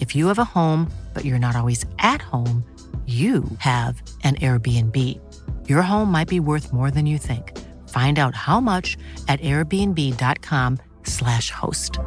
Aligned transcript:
If 0.00 0.16
you 0.16 0.26
have 0.28 0.38
a 0.38 0.44
home, 0.44 0.90
but 1.12 1.24
you're 1.24 1.38
not 1.38 1.56
always 1.56 1.84
at 1.98 2.22
home, 2.22 2.64
you 3.06 3.44
have 3.58 4.00
an 4.22 4.36
Airbnb. 4.36 5.20
Your 5.68 5.82
home 5.82 6.10
might 6.10 6.28
be 6.28 6.40
worth 6.40 6.72
more 6.72 6.90
than 6.90 7.04
you 7.04 7.18
think. 7.18 7.54
Find 7.90 8.18
out 8.18 8.34
how 8.34 8.60
much 8.60 8.96
at 9.28 9.42
airbnb.com/slash 9.42 11.50
host. 11.50 11.98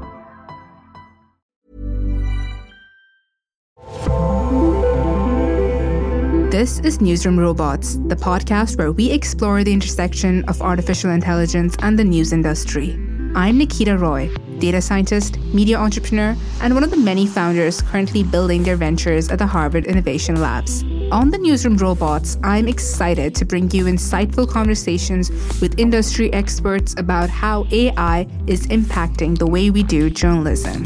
This 6.50 6.80
is 6.80 7.02
Newsroom 7.02 7.38
Robots, 7.38 7.98
the 8.08 8.16
podcast 8.16 8.80
where 8.80 8.92
we 8.92 9.12
explore 9.12 9.64
the 9.64 9.74
intersection 9.74 10.44
of 10.46 10.60
artificial 10.64 11.12
intelligence 11.12 11.76
and 11.80 12.00
the 12.00 12.04
news 12.04 12.34
industry. 12.34 12.98
I'm 13.36 13.60
Nikita 13.60 13.96
Roy, 13.98 14.32
data 14.60 14.82
scientist, 14.82 15.38
media 15.54 15.78
entrepreneur, 15.78 16.36
and 16.62 16.74
one 16.74 16.84
of 16.84 16.92
the 16.92 16.98
many 16.98 17.28
founders 17.28 17.82
currently 17.82 18.24
building 18.24 18.64
their 18.64 18.76
ventures 18.76 19.30
at 19.30 19.40
the 19.40 19.48
Harvard 19.48 19.86
Innovation 19.86 20.42
Labs. 20.42 20.84
On 21.12 21.30
the 21.30 21.38
Newsroom 21.38 21.78
Robots, 21.78 22.38
I'm 22.44 22.68
excited 22.68 23.34
to 23.36 23.46
bring 23.46 23.72
you 23.72 23.86
insightful 23.86 24.50
conversations 24.50 25.30
with 25.62 25.80
industry 25.80 26.32
experts 26.34 26.96
about 26.98 27.30
how 27.30 27.66
AI 27.72 28.28
is 28.46 28.67
impacting 28.67 29.38
the 29.38 29.48
way 29.48 29.70
we 29.70 29.84
do 29.84 30.10
journalism. 30.10 30.84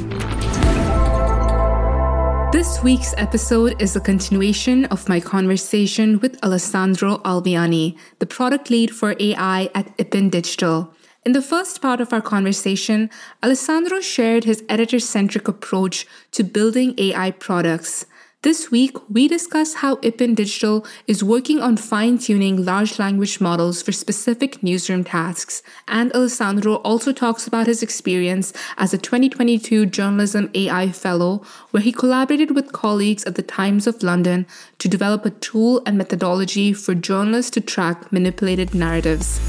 This 2.51 2.83
week's 2.83 3.13
episode 3.17 3.81
is 3.81 3.95
a 3.95 4.01
continuation 4.01 4.83
of 4.85 5.07
my 5.07 5.21
conversation 5.21 6.19
with 6.19 6.37
Alessandro 6.43 7.19
Alviani, 7.19 7.97
the 8.19 8.25
product 8.25 8.69
lead 8.69 8.91
for 8.91 9.15
AI 9.19 9.69
at 9.73 9.97
Ippen 9.97 10.29
Digital. 10.29 10.93
In 11.23 11.33
the 11.33 11.41
first 11.41 11.83
part 11.83 12.01
of 12.01 12.11
our 12.13 12.21
conversation, 12.21 13.11
Alessandro 13.43 14.01
shared 14.01 14.43
his 14.43 14.63
editor 14.67 14.99
centric 14.99 15.47
approach 15.47 16.07
to 16.31 16.43
building 16.43 16.95
AI 16.97 17.29
products. 17.29 18.07
This 18.41 18.71
week, 18.71 18.97
we 19.07 19.27
discuss 19.27 19.75
how 19.75 19.97
Ippen 19.97 20.33
Digital 20.33 20.83
is 21.05 21.23
working 21.23 21.59
on 21.59 21.77
fine 21.77 22.17
tuning 22.17 22.65
large 22.65 22.97
language 22.97 23.39
models 23.39 23.83
for 23.83 23.91
specific 23.91 24.63
newsroom 24.63 25.03
tasks. 25.03 25.61
And 25.87 26.11
Alessandro 26.13 26.77
also 26.77 27.13
talks 27.13 27.45
about 27.45 27.67
his 27.67 27.83
experience 27.83 28.51
as 28.79 28.91
a 28.91 28.97
2022 28.97 29.85
Journalism 29.85 30.49
AI 30.55 30.91
Fellow, 30.91 31.45
where 31.69 31.83
he 31.83 31.91
collaborated 31.91 32.55
with 32.55 32.73
colleagues 32.73 33.25
at 33.25 33.35
the 33.35 33.43
Times 33.43 33.85
of 33.85 34.01
London 34.01 34.47
to 34.79 34.89
develop 34.89 35.23
a 35.23 35.29
tool 35.29 35.83
and 35.85 35.99
methodology 35.99 36.73
for 36.73 36.95
journalists 36.95 37.51
to 37.51 37.61
track 37.61 38.11
manipulated 38.11 38.73
narratives. 38.73 39.39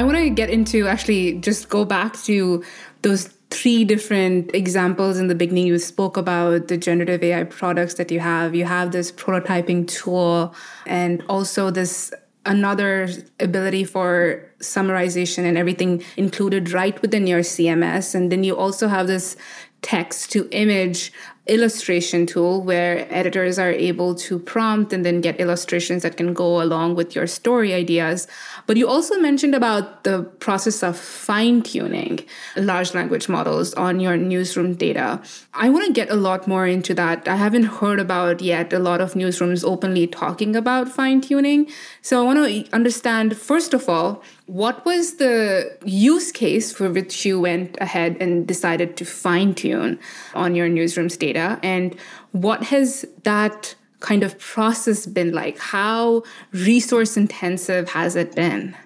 I 0.00 0.02
want 0.02 0.16
to 0.16 0.30
get 0.30 0.48
into 0.48 0.88
actually 0.88 1.34
just 1.40 1.68
go 1.68 1.84
back 1.84 2.16
to 2.22 2.64
those 3.02 3.28
three 3.50 3.84
different 3.84 4.50
examples 4.54 5.18
in 5.18 5.26
the 5.26 5.34
beginning. 5.34 5.66
You 5.66 5.78
spoke 5.78 6.16
about 6.16 6.68
the 6.68 6.78
generative 6.78 7.22
AI 7.22 7.44
products 7.44 7.94
that 7.94 8.10
you 8.10 8.18
have. 8.18 8.54
You 8.54 8.64
have 8.64 8.92
this 8.92 9.12
prototyping 9.12 9.86
tool 9.86 10.54
and 10.86 11.22
also 11.28 11.70
this 11.70 12.14
another 12.46 13.10
ability 13.40 13.84
for 13.84 14.50
summarization 14.60 15.44
and 15.44 15.58
everything 15.58 16.02
included 16.16 16.72
right 16.72 17.00
within 17.02 17.26
your 17.26 17.40
CMS. 17.40 18.14
And 18.14 18.32
then 18.32 18.42
you 18.42 18.56
also 18.56 18.88
have 18.88 19.06
this 19.06 19.36
text 19.82 20.32
to 20.32 20.48
image 20.50 21.12
illustration 21.50 22.26
tool 22.26 22.62
where 22.62 23.06
editors 23.12 23.58
are 23.58 23.72
able 23.72 24.14
to 24.14 24.38
prompt 24.38 24.92
and 24.92 25.04
then 25.04 25.20
get 25.20 25.40
illustrations 25.40 26.04
that 26.04 26.16
can 26.16 26.32
go 26.32 26.62
along 26.62 26.94
with 26.94 27.16
your 27.16 27.26
story 27.26 27.74
ideas. 27.74 28.28
But 28.66 28.76
you 28.76 28.88
also 28.88 29.18
mentioned 29.18 29.54
about 29.54 30.04
the 30.04 30.22
process 30.38 30.82
of 30.82 30.96
fine 30.96 31.62
tuning 31.62 32.20
large 32.56 32.94
language 32.94 33.28
models 33.28 33.74
on 33.74 33.98
your 33.98 34.16
newsroom 34.16 34.74
data. 34.74 35.20
I 35.52 35.68
want 35.70 35.86
to 35.86 35.92
get 35.92 36.08
a 36.08 36.14
lot 36.14 36.46
more 36.46 36.68
into 36.68 36.94
that. 36.94 37.26
I 37.26 37.34
haven't 37.34 37.64
heard 37.64 37.98
about 37.98 38.40
yet 38.40 38.72
a 38.72 38.78
lot 38.78 39.00
of 39.00 39.14
newsrooms 39.14 39.64
openly 39.64 40.06
talking 40.06 40.54
about 40.54 40.88
fine 40.88 41.20
tuning. 41.20 41.68
So 42.00 42.20
I 42.20 42.24
want 42.24 42.38
to 42.38 42.72
understand, 42.72 43.36
first 43.36 43.74
of 43.74 43.88
all, 43.88 44.22
what 44.50 44.84
was 44.84 45.14
the 45.18 45.78
use 45.84 46.32
case 46.32 46.72
for 46.72 46.90
which 46.90 47.24
you 47.24 47.38
went 47.38 47.78
ahead 47.80 48.16
and 48.18 48.48
decided 48.48 48.96
to 48.96 49.04
fine 49.04 49.54
tune 49.54 49.96
on 50.34 50.56
your 50.56 50.68
newsroom's 50.68 51.16
data? 51.16 51.60
And 51.62 51.94
what 52.32 52.64
has 52.64 53.04
that 53.22 53.76
kind 54.00 54.24
of 54.24 54.36
process 54.40 55.06
been 55.06 55.32
like? 55.32 55.56
How 55.56 56.24
resource 56.50 57.16
intensive 57.16 57.88
has 57.90 58.16
it 58.16 58.34
been? 58.34 58.76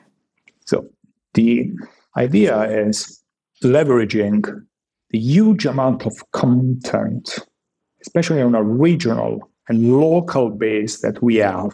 So, 0.66 0.86
the 1.32 1.70
idea 2.14 2.60
is 2.86 3.22
leveraging 3.62 4.44
the 5.12 5.18
huge 5.18 5.64
amount 5.64 6.04
of 6.04 6.12
content, 6.32 7.38
especially 8.02 8.42
on 8.42 8.54
a 8.54 8.62
regional 8.62 9.50
and 9.70 9.98
local 9.98 10.50
base 10.50 11.00
that 11.00 11.22
we 11.22 11.36
have, 11.36 11.72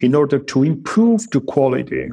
in 0.00 0.16
order 0.16 0.40
to 0.40 0.64
improve 0.64 1.30
the 1.30 1.40
quality 1.40 2.08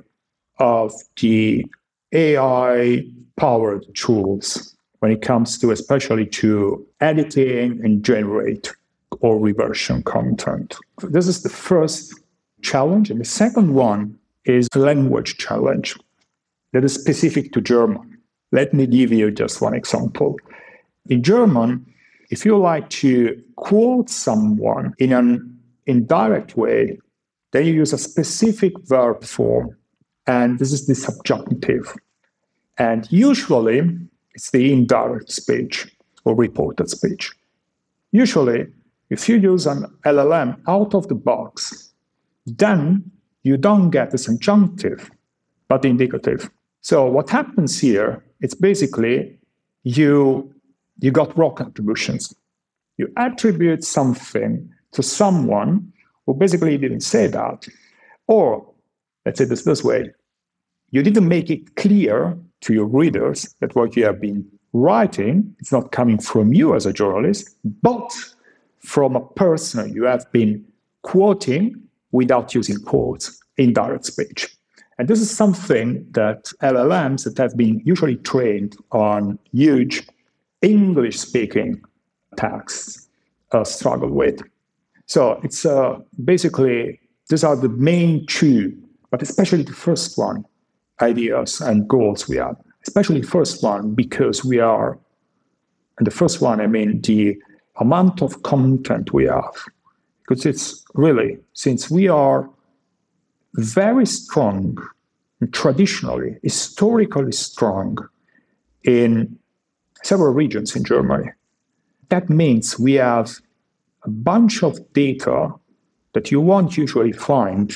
of 0.57 0.93
the 1.19 1.65
AI 2.13 3.03
powered 3.37 3.85
tools 3.95 4.75
when 4.99 5.11
it 5.11 5.21
comes 5.21 5.57
to 5.59 5.71
especially 5.71 6.25
to 6.25 6.85
editing 7.01 7.79
and 7.83 8.03
generate 8.03 8.73
or 9.19 9.39
reversion 9.39 10.03
content. 10.03 10.75
This 11.01 11.27
is 11.27 11.43
the 11.43 11.49
first 11.49 12.13
challenge. 12.61 13.09
And 13.11 13.19
the 13.19 13.25
second 13.25 13.73
one 13.73 14.17
is 14.45 14.67
a 14.73 14.79
language 14.79 15.37
challenge 15.37 15.95
that 16.73 16.83
is 16.83 16.93
specific 16.93 17.51
to 17.53 17.61
German. 17.61 18.17
Let 18.51 18.73
me 18.73 18.87
give 18.87 19.11
you 19.11 19.31
just 19.31 19.61
one 19.61 19.73
example. 19.73 20.37
In 21.09 21.23
German, 21.23 21.85
if 22.29 22.45
you 22.45 22.57
like 22.57 22.89
to 22.89 23.41
quote 23.55 24.09
someone 24.09 24.93
in 24.97 25.13
an 25.13 25.59
indirect 25.85 26.57
way, 26.57 26.99
then 27.51 27.65
you 27.65 27.73
use 27.73 27.93
a 27.93 27.97
specific 27.97 28.73
verb 28.85 29.23
form 29.23 29.75
and 30.27 30.59
this 30.59 30.71
is 30.71 30.87
the 30.87 30.95
subjunctive. 30.95 31.95
And 32.77 33.07
usually 33.11 33.97
it's 34.33 34.51
the 34.51 34.71
indirect 34.71 35.31
speech 35.31 35.87
or 36.25 36.35
reported 36.35 36.89
speech. 36.89 37.31
Usually, 38.11 38.67
if 39.09 39.29
you 39.29 39.37
use 39.37 39.65
an 39.67 39.85
LLM 40.05 40.59
out 40.67 40.93
of 40.93 41.07
the 41.07 41.15
box, 41.15 41.93
then 42.45 43.11
you 43.43 43.57
don't 43.57 43.91
get 43.91 44.11
the 44.11 44.17
subjunctive, 44.17 45.11
but 45.67 45.81
the 45.81 45.89
indicative. 45.89 46.49
So 46.81 47.05
what 47.05 47.29
happens 47.29 47.79
here 47.79 48.23
it's 48.41 48.53
basically 48.53 49.37
you 49.83 50.53
you 50.99 51.11
got 51.11 51.37
raw 51.37 51.53
attributions. 51.59 52.33
You 52.97 53.11
attribute 53.17 53.83
something 53.83 54.69
to 54.91 55.03
someone 55.03 55.91
who 56.25 56.33
basically 56.33 56.77
didn't 56.77 57.01
say 57.01 57.27
that. 57.27 57.67
Or 58.27 58.65
let's 59.25 59.37
say 59.37 59.45
this 59.45 59.63
this 59.63 59.83
way, 59.83 60.11
you 60.91 61.03
didn't 61.03 61.27
make 61.27 61.49
it 61.49 61.75
clear 61.75 62.37
to 62.61 62.73
your 62.73 62.85
readers 62.85 63.53
that 63.59 63.75
what 63.75 63.95
you 63.95 64.05
have 64.05 64.21
been 64.21 64.45
writing 64.73 65.55
is 65.59 65.71
not 65.71 65.91
coming 65.91 66.19
from 66.19 66.53
you 66.53 66.75
as 66.75 66.85
a 66.85 66.93
journalist, 66.93 67.49
but 67.81 68.13
from 68.79 69.15
a 69.15 69.21
person 69.21 69.93
you 69.93 70.03
have 70.03 70.29
been 70.31 70.63
quoting 71.01 71.81
without 72.11 72.53
using 72.53 72.77
quotes 72.83 73.41
in 73.57 73.73
direct 73.73 74.05
speech. 74.05 74.55
And 74.97 75.07
this 75.07 75.19
is 75.19 75.29
something 75.29 76.05
that 76.11 76.45
LLMs 76.61 77.25
that 77.25 77.37
have 77.37 77.57
been 77.57 77.81
usually 77.83 78.15
trained 78.17 78.77
on 78.91 79.37
huge 79.51 80.07
English 80.61 81.19
speaking 81.19 81.81
texts 82.37 83.07
uh, 83.51 83.63
struggle 83.63 84.09
with. 84.09 84.41
So 85.05 85.39
it's 85.43 85.65
uh, 85.65 85.99
basically, 86.23 86.99
these 87.29 87.43
are 87.43 87.55
the 87.55 87.69
main 87.69 88.25
two, 88.25 88.75
but 89.11 89.21
especially 89.21 89.63
the 89.63 89.73
first 89.73 90.17
one, 90.17 90.45
ideas 91.01 91.61
and 91.61 91.87
goals 91.87 92.27
we 92.27 92.37
have. 92.37 92.55
Especially 92.87 93.21
first 93.21 93.63
one, 93.63 93.93
because 93.93 94.45
we 94.45 94.59
are, 94.59 94.97
and 95.97 96.07
the 96.07 96.11
first 96.11 96.41
one, 96.41 96.61
I 96.61 96.67
mean, 96.67 97.01
the 97.01 97.37
amount 97.77 98.21
of 98.21 98.43
content 98.43 99.13
we 99.13 99.25
have. 99.25 99.55
Because 100.21 100.45
it's 100.45 100.85
really, 100.93 101.37
since 101.53 101.89
we 101.89 102.07
are 102.07 102.49
very 103.55 104.05
strong, 104.05 104.77
traditionally, 105.51 106.37
historically 106.43 107.31
strong 107.31 107.97
in 108.83 109.37
several 110.03 110.33
regions 110.33 110.75
in 110.75 110.83
Germany. 110.83 111.31
That 112.09 112.29
means 112.29 112.77
we 112.77 112.93
have 112.93 113.39
a 114.03 114.09
bunch 114.09 114.63
of 114.63 114.77
data 114.93 115.53
that 116.13 116.31
you 116.31 116.39
won't 116.39 116.77
usually 116.77 117.11
find 117.11 117.75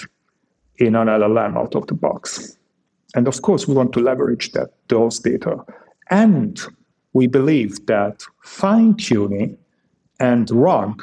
in 0.80 0.96
an 0.96 1.08
LLM 1.08 1.58
out 1.58 1.76
of 1.76 1.88
the 1.88 1.94
box. 1.94 2.58
And 3.16 3.28
of 3.28 3.42
course, 3.42 3.68
we 3.68 3.74
want 3.74 3.94
to 3.94 4.00
leverage 4.00 4.52
that 4.54 4.70
those 4.88 5.20
data. 5.20 5.58
And 6.10 6.60
we 7.14 7.28
believe 7.28 7.86
that 7.88 8.24
fine 8.44 8.96
tuning 8.96 9.58
and 10.20 10.50
RAG, 10.52 11.02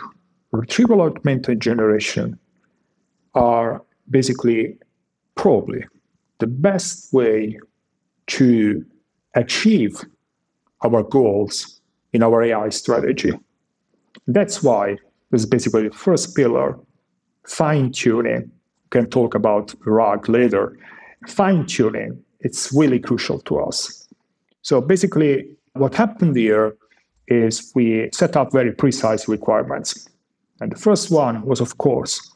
retrieval 0.53 1.03
augmented 1.03 1.61
generation, 1.61 2.39
are 3.35 3.83
basically 4.11 4.79
probably 5.35 5.85
the 6.39 6.47
best 6.47 7.13
way 7.13 7.59
to 8.29 8.85
achieve 9.35 10.05
our 10.85 11.03
goals 11.03 11.81
in 12.13 12.23
our 12.23 12.43
AI 12.43 12.69
strategy. 12.71 13.33
That's 14.27 14.63
why 14.63 14.97
is 15.33 15.47
basically 15.47 15.89
the 15.89 15.95
first 15.95 16.35
pillar, 16.35 16.79
fine 17.47 17.93
tuning. 17.93 18.51
Can 18.91 19.07
talk 19.07 19.35
about 19.35 19.75
RAG 19.85 20.29
later. 20.29 20.79
Fine 21.27 21.67
tuning, 21.67 22.23
it's 22.41 22.73
really 22.73 23.01
crucial 23.01 23.41
to 23.41 23.59
us. 23.59 24.09
So 24.63 24.81
basically, 24.81 25.49
what 25.73 25.95
happened 25.95 26.37
here 26.37 26.77
is 27.29 27.73
we 27.75 28.09
set 28.13 28.37
up 28.37 28.53
very 28.53 28.73
precise 28.73 29.29
requirements. 29.29 30.09
And 30.61 30.73
the 30.73 30.77
first 30.77 31.11
one 31.11 31.43
was, 31.43 31.61
of 31.61 31.79
course, 31.79 32.33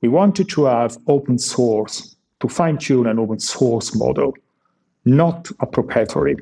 we 0.00 0.08
wanted 0.08 0.48
to 0.50 0.64
have 0.64 0.96
open 1.06 1.38
source 1.38 2.16
to 2.40 2.48
fine 2.48 2.78
tune 2.78 3.06
an 3.06 3.18
open 3.18 3.38
source 3.38 3.94
model, 3.94 4.34
not 5.04 5.48
a 5.60 5.66
proprietary 5.66 6.36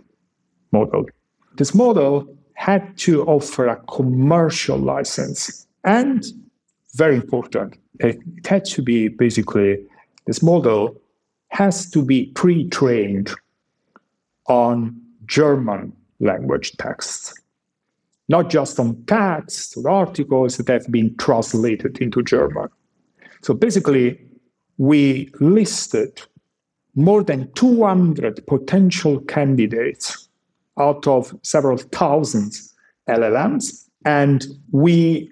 model. 0.73 1.07
This 1.57 1.75
model 1.75 2.27
had 2.55 2.97
to 2.99 3.25
offer 3.25 3.67
a 3.67 3.77
commercial 3.87 4.79
license 4.79 5.67
and 5.85 6.25
very 6.95 7.17
important, 7.17 7.77
it 7.99 8.19
had 8.47 8.65
to 8.67 8.83
be 8.83 9.09
basically 9.09 9.79
this 10.27 10.43
model 10.43 11.01
has 11.49 11.91
to 11.91 12.05
be 12.05 12.27
pre-trained 12.27 13.31
on 14.49 15.01
German 15.27 15.93
language 16.21 16.73
texts, 16.77 17.35
not 18.29 18.51
just 18.51 18.79
on 18.79 19.03
texts 19.05 19.77
or 19.77 19.89
articles 19.91 20.57
that 20.57 20.69
have 20.69 20.91
been 20.91 21.17
translated 21.17 21.99
into 21.99 22.23
German. 22.23 22.69
So 23.43 23.55
basically, 23.55 24.21
we 24.79 25.31
listed 25.41 26.21
more 26.95 27.23
than 27.23 27.51
200 27.53 28.47
potential 28.47 29.21
candidates 29.21 30.29
out 30.79 31.07
of 31.07 31.35
several 31.43 31.77
thousand 31.77 32.53
LLMs. 33.09 33.89
And 34.05 34.47
we 34.73 35.31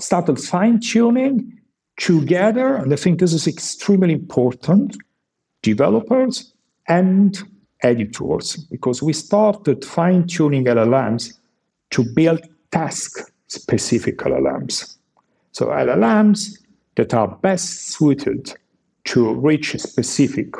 started 0.00 0.38
fine 0.38 0.80
tuning 0.80 1.60
together. 1.98 2.76
And 2.76 2.92
I 2.92 2.96
think 2.96 3.20
this 3.20 3.32
is 3.32 3.46
extremely 3.46 4.12
important 4.12 4.96
developers 5.62 6.52
and 6.88 7.42
editors, 7.82 8.56
because 8.70 9.02
we 9.02 9.12
started 9.12 9.84
fine 9.84 10.26
tuning 10.26 10.64
LLMs 10.64 11.38
to 11.90 12.04
build 12.14 12.40
task 12.70 13.30
specific 13.46 14.18
LLMs. 14.18 14.96
So 15.52 15.66
LLMs 15.66 16.58
that 16.96 17.14
are 17.14 17.28
best 17.28 17.88
suited 17.88 18.54
to 19.04 19.34
reach 19.34 19.74
a 19.74 19.78
specific 19.78 20.54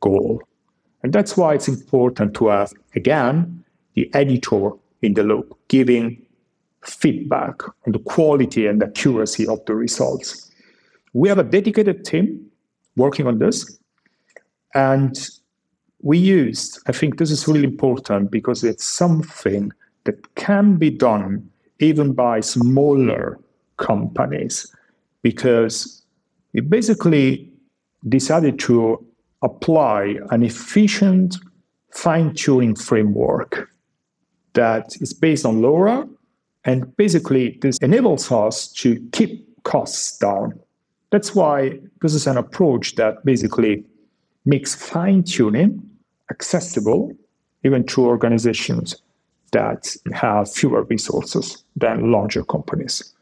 goal. 0.00 0.40
And 1.02 1.12
that's 1.12 1.36
why 1.36 1.54
it's 1.54 1.68
important 1.68 2.34
to 2.34 2.48
have, 2.48 2.72
again, 2.94 3.64
the 3.94 4.08
editor 4.14 4.70
in 5.02 5.14
the 5.14 5.24
loop, 5.24 5.58
giving 5.68 6.24
feedback 6.84 7.62
on 7.86 7.92
the 7.92 7.98
quality 8.00 8.66
and 8.66 8.82
accuracy 8.82 9.46
of 9.46 9.64
the 9.66 9.74
results. 9.74 10.50
We 11.12 11.28
have 11.28 11.38
a 11.38 11.44
dedicated 11.44 12.04
team 12.04 12.46
working 12.96 13.26
on 13.26 13.38
this. 13.38 13.78
And 14.74 15.18
we 16.00 16.18
used, 16.18 16.80
I 16.88 16.92
think 16.92 17.18
this 17.18 17.30
is 17.30 17.46
really 17.46 17.64
important 17.64 18.30
because 18.30 18.64
it's 18.64 18.84
something 18.84 19.70
that 20.04 20.34
can 20.34 20.76
be 20.76 20.90
done 20.90 21.48
even 21.78 22.12
by 22.12 22.40
smaller 22.40 23.38
companies, 23.76 24.74
because 25.22 26.02
we 26.52 26.60
basically 26.60 27.50
decided 28.08 28.58
to 28.60 29.04
apply 29.42 30.16
an 30.30 30.42
efficient 30.42 31.36
fine 31.92 32.34
tuning 32.34 32.74
framework 32.74 33.68
that 34.54 34.96
is 35.00 35.12
based 35.12 35.44
on 35.44 35.60
LoRA. 35.60 36.08
And 36.64 36.96
basically, 36.96 37.58
this 37.60 37.78
enables 37.78 38.30
us 38.30 38.68
to 38.74 39.00
keep 39.12 39.46
costs 39.64 40.18
down. 40.18 40.58
That's 41.10 41.34
why 41.34 41.78
this 42.00 42.14
is 42.14 42.26
an 42.26 42.36
approach 42.36 42.94
that 42.94 43.24
basically 43.24 43.84
makes 44.44 44.74
fine 44.74 45.22
tuning 45.24 45.82
accessible 46.30 47.12
even 47.64 47.84
to 47.86 48.04
organizations 48.04 48.96
that 49.52 49.94
have 50.12 50.50
fewer 50.50 50.82
resources 50.84 51.64
than 51.76 52.10
larger 52.10 52.44
companies. 52.44 53.14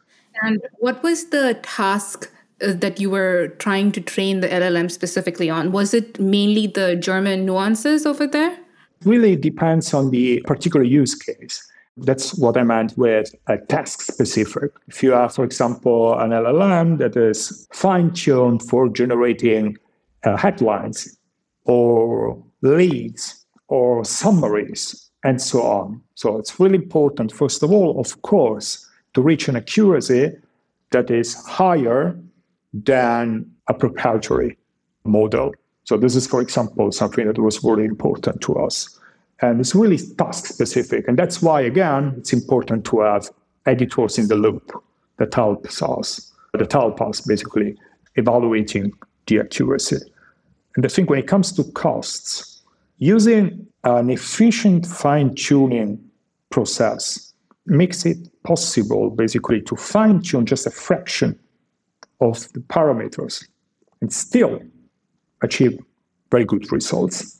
And 0.42 0.62
what 0.78 1.02
was 1.02 1.30
the 1.30 1.58
task 1.62 2.30
uh, 2.62 2.72
that 2.74 3.00
you 3.00 3.10
were 3.10 3.48
trying 3.58 3.92
to 3.92 4.00
train 4.00 4.40
the 4.40 4.48
LLM 4.48 4.90
specifically 4.90 5.50
on? 5.50 5.72
Was 5.72 5.92
it 5.92 6.18
mainly 6.20 6.68
the 6.68 6.96
German 6.96 7.44
nuances 7.44 8.06
over 8.06 8.26
there? 8.26 8.56
Really 9.04 9.34
depends 9.36 9.92
on 9.92 10.10
the 10.10 10.40
particular 10.46 10.84
use 10.84 11.14
case. 11.14 11.66
That's 11.96 12.38
what 12.38 12.56
I 12.56 12.62
meant 12.62 12.96
with 12.96 13.34
a 13.48 13.58
task 13.58 14.02
specific. 14.02 14.72
If 14.88 15.02
you 15.02 15.12
have, 15.12 15.34
for 15.34 15.44
example, 15.44 16.18
an 16.18 16.30
LLM 16.30 16.98
that 16.98 17.16
is 17.16 17.68
fine 17.72 18.12
tuned 18.12 18.62
for 18.62 18.88
generating 18.88 19.76
uh, 20.24 20.36
headlines 20.36 21.18
or 21.64 22.42
leads 22.62 23.44
or 23.68 24.04
summaries 24.04 25.10
and 25.24 25.40
so 25.40 25.62
on. 25.62 26.00
So 26.14 26.38
it's 26.38 26.58
really 26.58 26.76
important, 26.76 27.32
first 27.32 27.62
of 27.62 27.72
all, 27.72 28.00
of 28.00 28.22
course, 28.22 28.86
to 29.14 29.22
reach 29.22 29.48
an 29.48 29.56
accuracy 29.56 30.32
that 30.90 31.10
is 31.10 31.34
higher 31.46 32.18
than 32.72 33.50
a 33.68 33.74
proprietary 33.74 34.56
model. 35.04 35.52
So 35.84 35.96
this 35.96 36.16
is, 36.16 36.26
for 36.26 36.40
example, 36.40 36.92
something 36.92 37.26
that 37.26 37.38
was 37.38 37.62
really 37.64 37.84
important 37.84 38.40
to 38.42 38.54
us. 38.56 38.99
And 39.42 39.60
it's 39.60 39.74
really 39.74 39.98
task 39.98 40.46
specific. 40.46 41.08
And 41.08 41.18
that's 41.18 41.40
why, 41.40 41.62
again, 41.62 42.14
it's 42.18 42.32
important 42.32 42.84
to 42.86 43.00
have 43.00 43.30
editors 43.66 44.18
in 44.18 44.28
the 44.28 44.36
loop 44.36 44.70
that 45.16 45.34
helps 45.34 45.82
us, 45.82 46.32
that 46.52 46.72
help 46.72 47.00
us 47.00 47.20
basically 47.22 47.76
evaluating 48.16 48.92
the 49.26 49.40
accuracy. 49.40 49.98
And 50.76 50.84
I 50.84 50.88
think 50.88 51.10
when 51.10 51.18
it 51.18 51.26
comes 51.26 51.52
to 51.52 51.64
costs, 51.72 52.62
using 52.98 53.66
an 53.84 54.10
efficient 54.10 54.86
fine 54.86 55.34
tuning 55.34 55.98
process 56.50 57.32
makes 57.66 58.04
it 58.04 58.18
possible 58.42 59.10
basically 59.10 59.62
to 59.62 59.76
fine 59.76 60.20
tune 60.20 60.44
just 60.44 60.66
a 60.66 60.70
fraction 60.70 61.38
of 62.20 62.52
the 62.52 62.60
parameters 62.60 63.46
and 64.00 64.12
still 64.12 64.60
achieve 65.42 65.78
very 66.30 66.44
good 66.44 66.70
results. 66.70 67.39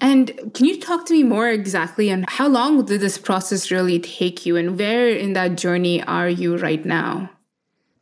And 0.00 0.32
can 0.54 0.66
you 0.66 0.80
talk 0.80 1.06
to 1.06 1.14
me 1.14 1.22
more 1.22 1.48
exactly 1.48 2.12
on 2.12 2.24
how 2.28 2.48
long 2.48 2.84
did 2.84 3.00
this 3.00 3.18
process 3.18 3.70
really 3.70 3.98
take 3.98 4.44
you 4.44 4.56
and 4.56 4.78
where 4.78 5.08
in 5.08 5.32
that 5.34 5.56
journey 5.56 6.02
are 6.02 6.28
you 6.28 6.56
right 6.56 6.84
now? 6.84 7.30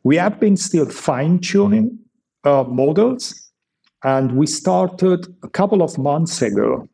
We 0.03 0.17
have 0.17 0.39
been 0.39 0.57
still 0.57 0.89
fine 0.89 1.39
tuning 1.39 1.97
uh, 2.43 2.63
models 2.63 3.51
and 4.03 4.33
we 4.33 4.47
started 4.47 5.33
a 5.43 5.47
couple 5.47 5.81
of 5.81 5.97
months 5.97 6.41
ago. 6.41 6.87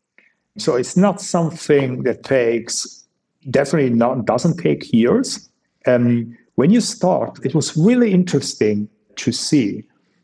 So 0.58 0.76
it's 0.76 0.96
not 0.96 1.22
something 1.22 2.04
that 2.04 2.24
takes, 2.24 3.08
definitely 3.50 3.92
not, 3.92 4.26
doesn't 4.26 4.58
take 4.58 4.94
years. 4.94 5.50
And 5.86 6.38
when 6.56 6.70
you 6.70 6.82
start, 6.82 7.40
it 7.44 7.56
was 7.56 7.76
really 7.76 8.12
interesting 8.12 8.90
to 9.16 9.32
see 9.32 9.84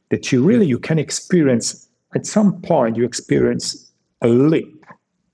that 0.09 0.31
you 0.31 0.43
really, 0.43 0.67
you 0.67 0.77
can 0.77 0.99
experience, 0.99 1.87
at 2.13 2.25
some 2.25 2.61
point, 2.61 2.97
you 2.97 3.05
experience 3.05 3.84
a 4.25 4.27
leap 4.27 4.85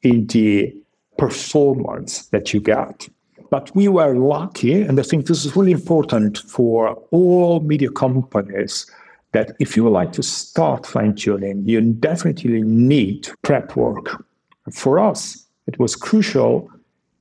in 0.04 0.28
the 0.28 0.76
performance 1.18 2.28
that 2.28 2.54
you 2.54 2.60
got. 2.60 3.08
But 3.50 3.74
we 3.76 3.88
were 3.88 4.16
lucky, 4.16 4.82
and 4.82 5.00
I 5.00 5.04
think 5.04 5.26
this 5.26 5.46
is 5.46 5.56
really 5.56 5.72
important 5.72 6.38
for 6.38 6.96
all 7.12 7.60
media 7.62 7.90
companies 7.90 8.86
that 9.32 9.56
if 9.60 9.76
you 9.76 9.84
would 9.84 9.94
like 9.94 10.12
to 10.14 10.24
start 10.24 10.86
fine 10.86 11.16
tuning, 11.16 11.64
you 11.66 11.80
definitely 11.82 12.62
need 12.64 13.30
prep 13.44 13.76
work. 13.76 14.26
For 14.72 15.00
us, 15.00 15.46
it 15.68 15.80
was 15.80 15.96
crucial 15.96 16.70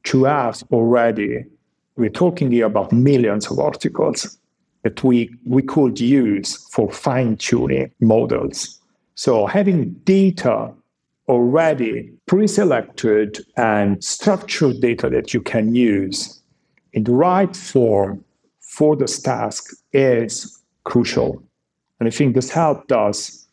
to 0.05 0.25
have 0.25 0.63
already, 0.73 1.45
we're 1.97 2.11
talking 2.11 2.51
here 2.51 2.67
about 2.67 2.93
millions 2.93 3.51
of 3.51 3.59
articles 3.59 4.39
that 4.83 5.05
we, 5.05 5.31
we 5.45 5.63
could 5.63 6.01
use 6.01 6.57
for 6.73 6.91
fine 6.91 7.37
tuning 7.37 7.93
models. 8.01 8.81
So 9.15 9.47
having 9.47 9.93
data 10.05 10.73
already 11.31 12.11
pre 12.27 12.47
selected 12.47 13.39
and 13.57 14.03
structured 14.03 14.81
data 14.81 15.09
that 15.09 15.33
you 15.33 15.41
can 15.41 15.75
use 15.75 16.41
in 16.93 17.05
the 17.05 17.13
right 17.13 17.55
form 17.55 18.25
for 18.61 18.97
this 18.97 19.21
task 19.21 19.73
is 19.93 20.61
crucial. 20.85 21.43
And 21.99 22.09
I 22.09 22.11
think 22.11 22.35
this 22.35 22.51
helped 22.51 22.93
us 22.93 23.47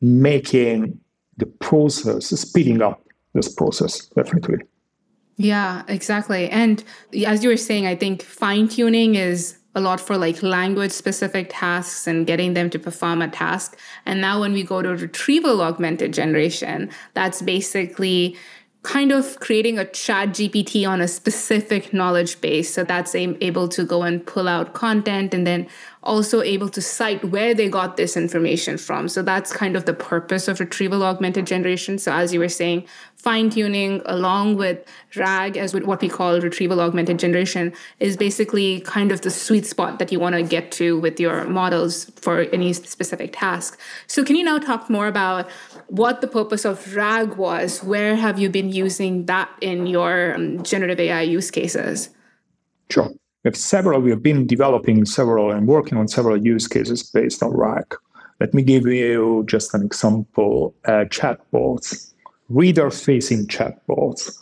making 0.00 0.98
the 1.38 1.46
process, 1.46 2.26
speeding 2.26 2.80
up 2.82 3.02
this 3.34 3.52
process, 3.52 4.06
definitely. 4.06 4.58
Yeah, 5.36 5.82
exactly. 5.88 6.48
And 6.50 6.84
as 7.26 7.42
you 7.42 7.50
were 7.50 7.56
saying, 7.56 7.86
I 7.86 7.96
think 7.96 8.22
fine 8.22 8.68
tuning 8.68 9.16
is 9.16 9.56
a 9.74 9.80
lot 9.80 10.00
for 10.00 10.16
like 10.16 10.42
language 10.42 10.92
specific 10.92 11.48
tasks 11.50 12.06
and 12.06 12.26
getting 12.26 12.54
them 12.54 12.70
to 12.70 12.78
perform 12.78 13.22
a 13.22 13.28
task. 13.28 13.78
And 14.06 14.20
now 14.20 14.40
when 14.40 14.52
we 14.52 14.62
go 14.62 14.82
to 14.82 14.90
retrieval 14.90 15.60
augmented 15.62 16.12
generation, 16.12 16.90
that's 17.14 17.42
basically 17.42 18.36
kind 18.84 19.12
of 19.12 19.40
creating 19.40 19.78
a 19.78 19.84
chat 19.86 20.28
GPT 20.28 20.86
on 20.86 21.00
a 21.00 21.08
specific 21.08 21.92
knowledge 21.94 22.40
base. 22.42 22.72
So 22.72 22.84
that's 22.84 23.14
able 23.14 23.66
to 23.68 23.84
go 23.84 24.02
and 24.02 24.24
pull 24.24 24.46
out 24.46 24.74
content 24.74 25.32
and 25.32 25.46
then 25.46 25.66
also 26.02 26.42
able 26.42 26.68
to 26.68 26.82
cite 26.82 27.24
where 27.24 27.54
they 27.54 27.68
got 27.68 27.96
this 27.96 28.14
information 28.14 28.76
from. 28.76 29.08
So 29.08 29.22
that's 29.22 29.52
kind 29.52 29.74
of 29.74 29.86
the 29.86 29.94
purpose 29.94 30.48
of 30.48 30.60
retrieval 30.60 31.02
augmented 31.02 31.46
generation. 31.46 31.98
So 31.98 32.12
as 32.12 32.34
you 32.34 32.40
were 32.40 32.48
saying, 32.50 32.86
fine 33.16 33.48
tuning 33.48 34.02
along 34.04 34.56
with 34.56 34.84
RAG 35.16 35.56
as 35.56 35.72
with 35.72 35.84
what 35.84 36.02
we 36.02 36.10
call 36.10 36.38
retrieval 36.42 36.78
augmented 36.78 37.18
generation 37.18 37.72
is 38.00 38.18
basically 38.18 38.80
kind 38.80 39.10
of 39.10 39.22
the 39.22 39.30
sweet 39.30 39.64
spot 39.64 39.98
that 39.98 40.12
you 40.12 40.20
want 40.20 40.34
to 40.34 40.42
get 40.42 40.70
to 40.72 41.00
with 41.00 41.18
your 41.18 41.44
models 41.46 42.04
for 42.16 42.40
any 42.52 42.74
specific 42.74 43.32
task. 43.32 43.80
So 44.06 44.22
can 44.24 44.36
you 44.36 44.44
now 44.44 44.58
talk 44.58 44.90
more 44.90 45.06
about 45.06 45.48
what 45.88 46.20
the 46.20 46.26
purpose 46.26 46.64
of 46.64 46.94
RAG 46.94 47.36
was? 47.36 47.82
Where 47.82 48.16
have 48.16 48.38
you 48.38 48.48
been 48.48 48.70
using 48.70 49.26
that 49.26 49.50
in 49.60 49.86
your 49.86 50.34
um, 50.34 50.62
generative 50.62 51.00
AI 51.00 51.22
use 51.22 51.50
cases? 51.50 52.10
Sure. 52.90 53.08
We 53.08 53.48
have 53.48 53.56
several, 53.56 54.00
we 54.00 54.10
have 54.10 54.22
been 54.22 54.46
developing 54.46 55.04
several 55.04 55.50
and 55.50 55.66
working 55.66 55.98
on 55.98 56.08
several 56.08 56.36
use 56.36 56.66
cases 56.66 57.02
based 57.02 57.42
on 57.42 57.50
RAG. 57.50 57.94
Let 58.40 58.54
me 58.54 58.62
give 58.62 58.86
you 58.86 59.44
just 59.46 59.74
an 59.74 59.82
example 59.82 60.74
uh, 60.86 61.04
chatbots, 61.08 62.12
reader 62.48 62.90
facing 62.90 63.46
chatbots. 63.46 64.40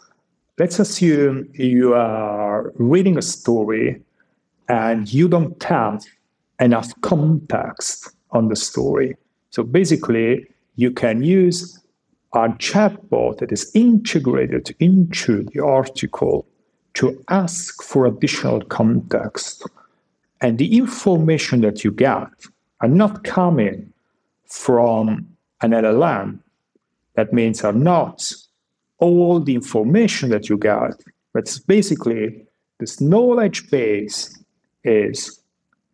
Let's 0.59 0.79
assume 0.79 1.49
you 1.55 1.95
are 1.95 2.73
reading 2.77 3.19
a 3.19 3.23
story 3.23 4.03
and 4.69 5.13
you 5.13 5.29
don't 5.29 5.61
have 5.65 6.05
enough 6.61 6.93
context 7.01 8.09
on 8.31 8.49
the 8.49 8.57
story. 8.57 9.17
So 9.51 9.63
basically, 9.63 10.47
you 10.76 10.91
can 10.91 11.23
use 11.23 11.79
a 12.35 12.49
chatbot 12.49 13.38
that 13.38 13.52
is 13.52 13.71
integrated 13.75 14.75
into 14.81 15.45
the 15.45 15.61
article 15.61 16.47
to 16.95 17.23
ask 17.29 17.83
for 17.83 18.07
additional 18.07 18.61
context. 18.62 19.67
And 20.41 20.59
the 20.59 20.76
information 20.76 21.61
that 21.61 21.85
you 21.85 21.93
get 21.93 22.29
are 22.81 22.88
not 22.88 23.25
coming 23.25 23.93
from 24.47 25.26
an 25.61 25.71
LLM. 25.71 26.41
That 27.14 27.33
means 27.33 27.64
are 27.64 27.73
not 27.73 28.33
all 28.99 29.41
the 29.41 29.55
information 29.55 30.31
that 30.31 30.49
you 30.49 30.57
get, 30.57 31.02
but 31.33 31.59
basically 31.67 32.45
this 32.81 33.00
knowledge 33.00 33.71
base 33.71 34.43
is 34.85 35.41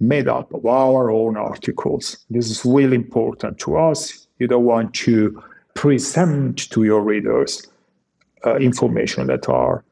made 0.01 0.29
up 0.29 0.53
of 0.55 0.65
our 0.65 1.11
own 1.11 1.37
articles. 1.37 2.25
This 2.31 2.51
is 2.51 2.65
really 2.65 2.97
important 2.97 3.59
to 3.61 3.77
us. 3.77 4.28
You 4.39 4.47
don't 4.47 4.65
want 4.65 4.95
to 4.95 5.43
present 5.75 6.71
to 6.71 6.85
your 6.85 7.03
readers 7.03 7.67
uh, 8.47 8.57
information 8.57 9.27
that 9.29 9.49
are 9.49 9.85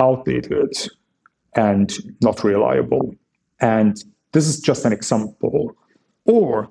outdated 0.00 0.72
and 1.54 1.92
not 2.20 2.44
reliable. 2.44 3.14
And 3.60 4.02
this 4.32 4.46
is 4.46 4.60
just 4.60 4.84
an 4.84 4.92
example. 4.92 5.76
Or 6.24 6.68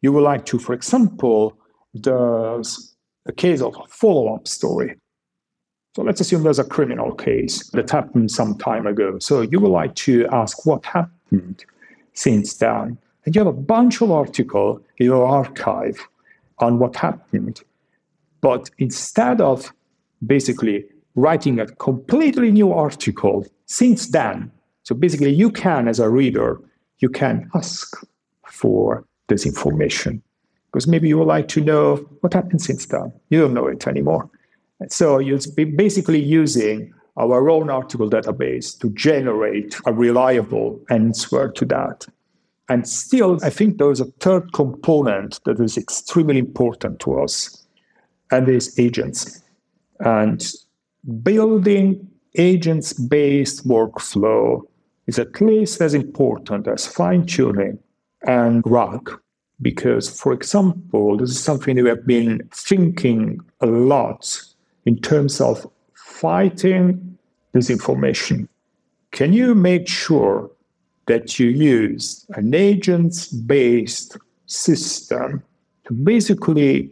you 0.00 0.12
would 0.12 0.22
like 0.22 0.46
to, 0.46 0.58
for 0.58 0.72
example, 0.72 1.56
there's 1.94 2.94
a 3.26 3.32
case 3.32 3.60
of 3.60 3.76
a 3.76 3.86
follow 3.88 4.34
up 4.34 4.48
story. 4.48 4.96
So 5.94 6.02
let's 6.02 6.20
assume 6.20 6.42
there's 6.42 6.58
a 6.58 6.64
criminal 6.64 7.14
case 7.14 7.68
that 7.70 7.90
happened 7.90 8.30
some 8.30 8.56
time 8.56 8.86
ago. 8.86 9.18
So 9.18 9.42
you 9.42 9.60
would 9.60 9.70
like 9.70 9.94
to 9.96 10.26
ask 10.32 10.64
what 10.64 10.86
happened 10.86 11.64
since 12.14 12.54
then. 12.54 12.98
And 13.24 13.34
you 13.34 13.40
have 13.40 13.46
a 13.46 13.52
bunch 13.52 14.00
of 14.00 14.10
articles 14.10 14.80
in 14.96 15.06
your 15.06 15.26
archive 15.26 16.08
on 16.62 16.78
what 16.78 16.96
happened. 16.96 17.60
But 18.40 18.70
instead 18.78 19.40
of 19.40 19.72
basically 20.26 20.86
writing 21.14 21.60
a 21.60 21.66
completely 21.66 22.50
new 22.50 22.72
article 22.72 23.46
since 23.66 24.08
then. 24.08 24.50
So 24.84 24.94
basically, 24.94 25.32
you 25.32 25.50
can, 25.50 25.88
as 25.88 26.00
a 26.00 26.08
reader, 26.08 26.60
you 26.98 27.08
can 27.08 27.50
ask 27.54 27.96
for 28.46 29.04
this 29.28 29.46
information 29.46 30.22
because 30.66 30.86
maybe 30.86 31.08
you 31.08 31.18
would 31.18 31.28
like 31.28 31.48
to 31.48 31.60
know 31.60 31.96
what 32.20 32.32
happened 32.32 32.62
since 32.62 32.86
then. 32.86 33.12
You 33.28 33.40
don't 33.40 33.54
know 33.54 33.66
it 33.66 33.86
anymore. 33.86 34.30
So 34.88 35.18
you're 35.18 35.38
basically 35.76 36.20
using 36.20 36.92
our 37.16 37.50
own 37.50 37.70
article 37.70 38.08
database 38.08 38.78
to 38.80 38.90
generate 38.90 39.76
a 39.86 39.92
reliable 39.92 40.80
answer 40.90 41.50
to 41.50 41.64
that. 41.66 42.06
And 42.72 42.88
still, 42.88 43.38
I 43.42 43.50
think 43.50 43.76
there's 43.76 44.00
a 44.00 44.06
third 44.20 44.54
component 44.54 45.44
that 45.44 45.60
is 45.60 45.76
extremely 45.76 46.38
important 46.38 47.00
to 47.00 47.20
us, 47.20 47.66
and 48.30 48.48
is 48.48 48.78
agents. 48.78 49.42
And 50.00 50.42
building 51.22 52.08
agents 52.38 52.94
based 52.94 53.68
workflow 53.68 54.62
is 55.06 55.18
at 55.18 55.38
least 55.38 55.82
as 55.82 55.92
important 55.92 56.66
as 56.66 56.86
fine 56.86 57.26
tuning 57.26 57.78
and 58.26 58.62
RAG. 58.64 59.10
Because, 59.60 60.08
for 60.18 60.32
example, 60.32 61.18
this 61.18 61.28
is 61.28 61.44
something 61.44 61.76
we 61.76 61.90
have 61.90 62.06
been 62.06 62.40
thinking 62.54 63.38
a 63.60 63.66
lot 63.66 64.40
in 64.86 64.98
terms 64.98 65.42
of 65.42 65.70
fighting 65.94 67.18
disinformation. 67.54 68.48
Can 69.10 69.34
you 69.34 69.54
make 69.54 69.86
sure 69.88 70.50
that 71.06 71.38
you 71.38 71.48
use 71.48 72.24
an 72.30 72.54
agents 72.54 73.28
based 73.28 74.16
system 74.46 75.42
to 75.84 75.92
basically 75.92 76.90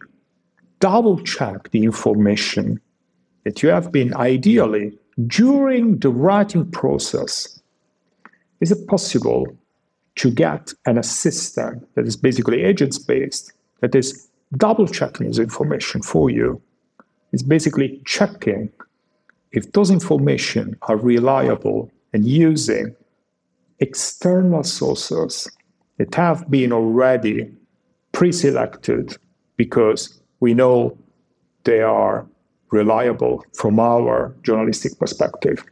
double 0.81 1.21
check 1.21 1.71
the 1.71 1.85
information 1.85 2.81
that 3.45 3.62
you 3.62 3.69
have 3.69 3.93
been 3.93 4.14
ideally 4.14 4.99
during 5.26 5.99
the 5.99 6.11
writing 6.11 6.69
process, 6.71 7.61
is 8.61 8.73
it 8.73 8.87
possible 8.88 9.47
to 10.17 10.31
get 10.31 10.73
an 10.87 10.99
assistant 10.99 11.87
that 11.95 12.07
is 12.07 12.17
basically 12.17 12.62
agents 12.62 12.99
based, 12.99 13.52
that 13.81 13.95
is 13.95 14.29
double 14.57 14.87
checking 14.87 15.26
this 15.29 15.38
information 15.38 16.02
for 16.02 16.31
you? 16.31 16.61
It's 17.33 17.43
basically 17.43 18.00
checking 18.05 18.71
if 19.52 19.73
those 19.73 19.90
information 19.90 20.76
are 20.83 20.97
reliable 20.97 21.90
and 22.12 22.25
using 22.25 22.95
external 23.81 24.63
sources 24.63 25.51
that 25.99 26.15
have 26.15 26.51
been 26.51 26.73
already 26.73 27.51
pre-selected 28.13 29.17
because 29.57 30.21
we 30.41 30.55
know 30.55 30.97
they 31.65 31.81
are 31.83 32.27
reliable 32.71 33.45
from 33.55 33.79
our 33.81 34.35
journalistic 34.43 34.99
perspective. 34.99 35.65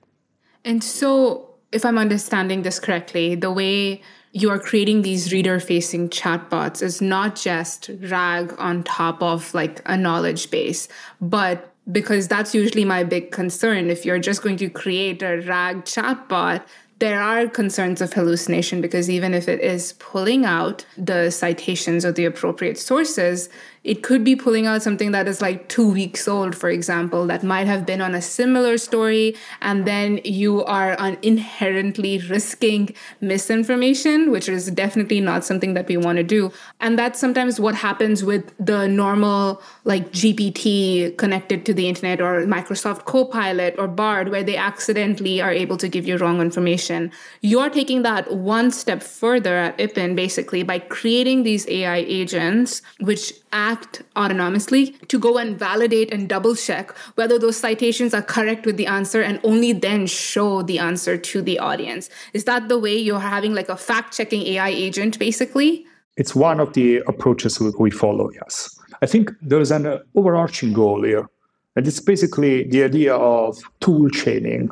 And 0.64 0.82
so, 0.82 1.48
if 1.72 1.84
I'm 1.84 1.98
understanding 1.98 2.62
this 2.62 2.80
correctly, 2.80 3.34
the 3.34 3.52
way 3.52 4.02
you 4.32 4.50
are 4.50 4.58
creating 4.58 5.02
these 5.02 5.32
reader 5.32 5.58
facing 5.60 6.08
chatbots 6.08 6.82
is 6.82 7.00
not 7.00 7.36
just 7.36 7.90
RAG 8.00 8.54
on 8.58 8.82
top 8.84 9.22
of 9.22 9.52
like 9.54 9.80
a 9.86 9.96
knowledge 9.96 10.50
base, 10.50 10.88
but 11.20 11.72
because 11.90 12.28
that's 12.28 12.54
usually 12.54 12.84
my 12.84 13.02
big 13.02 13.30
concern. 13.30 13.88
If 13.88 14.04
you're 14.04 14.18
just 14.18 14.42
going 14.42 14.58
to 14.58 14.68
create 14.68 15.22
a 15.22 15.40
RAG 15.46 15.84
chatbot, 15.84 16.62
there 16.98 17.20
are 17.20 17.46
concerns 17.46 18.00
of 18.00 18.12
hallucination 18.12 18.80
because 18.80 19.08
even 19.08 19.32
if 19.32 19.48
it 19.48 19.60
is 19.60 19.92
pulling 19.94 20.44
out 20.44 20.84
the 20.96 21.30
citations 21.30 22.04
or 22.04 22.12
the 22.12 22.24
appropriate 22.24 22.78
sources, 22.78 23.48
it 23.88 24.02
could 24.02 24.22
be 24.22 24.36
pulling 24.36 24.66
out 24.66 24.82
something 24.82 25.12
that 25.12 25.26
is 25.26 25.40
like 25.40 25.66
two 25.70 25.90
weeks 25.90 26.28
old, 26.28 26.54
for 26.54 26.68
example, 26.68 27.26
that 27.26 27.42
might 27.42 27.66
have 27.66 27.86
been 27.86 28.02
on 28.02 28.14
a 28.14 28.20
similar 28.20 28.76
story. 28.76 29.34
And 29.62 29.86
then 29.86 30.20
you 30.24 30.62
are 30.66 30.92
inherently 31.22 32.18
risking 32.18 32.94
misinformation, 33.22 34.30
which 34.30 34.46
is 34.46 34.70
definitely 34.70 35.22
not 35.22 35.42
something 35.42 35.72
that 35.72 35.88
we 35.88 35.96
want 35.96 36.18
to 36.18 36.22
do. 36.22 36.52
And 36.80 36.98
that's 36.98 37.18
sometimes 37.18 37.58
what 37.58 37.74
happens 37.74 38.22
with 38.22 38.52
the 38.58 38.86
normal, 38.86 39.62
like 39.84 40.12
GPT 40.12 41.16
connected 41.16 41.64
to 41.64 41.72
the 41.72 41.88
internet 41.88 42.20
or 42.20 42.44
Microsoft 42.44 43.06
Copilot 43.06 43.74
or 43.78 43.88
Bard, 43.88 44.28
where 44.28 44.42
they 44.42 44.58
accidentally 44.58 45.40
are 45.40 45.52
able 45.52 45.78
to 45.78 45.88
give 45.88 46.06
you 46.06 46.18
wrong 46.18 46.42
information. 46.42 47.10
You're 47.40 47.70
taking 47.70 48.02
that 48.02 48.34
one 48.34 48.70
step 48.70 49.02
further 49.02 49.56
at 49.56 49.78
Ippen, 49.78 50.14
basically, 50.14 50.62
by 50.62 50.78
creating 50.78 51.44
these 51.44 51.66
AI 51.68 52.04
agents, 52.06 52.82
which 53.00 53.32
act 53.50 53.77
autonomously 54.16 55.06
to 55.08 55.18
go 55.18 55.38
and 55.38 55.58
validate 55.58 56.12
and 56.12 56.28
double 56.28 56.54
check 56.54 56.96
whether 57.14 57.38
those 57.38 57.56
citations 57.56 58.14
are 58.14 58.22
correct 58.22 58.66
with 58.66 58.76
the 58.76 58.86
answer 58.86 59.22
and 59.22 59.40
only 59.44 59.72
then 59.72 60.06
show 60.06 60.62
the 60.62 60.78
answer 60.78 61.16
to 61.16 61.42
the 61.42 61.58
audience. 61.58 62.10
Is 62.32 62.44
that 62.44 62.68
the 62.68 62.78
way 62.78 62.96
you're 62.96 63.20
having 63.20 63.54
like 63.54 63.68
a 63.68 63.76
fact 63.76 64.16
checking 64.16 64.42
AI 64.42 64.68
agent 64.68 65.18
basically? 65.18 65.84
It's 66.16 66.34
one 66.34 66.60
of 66.60 66.72
the 66.72 66.98
approaches 67.06 67.60
we 67.60 67.90
follow, 67.90 68.30
yes. 68.32 68.76
I 69.02 69.06
think 69.06 69.30
there's 69.40 69.70
an 69.70 69.86
uh, 69.86 69.98
overarching 70.16 70.72
goal 70.72 71.04
here, 71.04 71.28
and 71.76 71.86
it's 71.86 72.00
basically 72.00 72.64
the 72.64 72.82
idea 72.82 73.14
of 73.14 73.56
tool 73.80 74.08
chaining. 74.10 74.70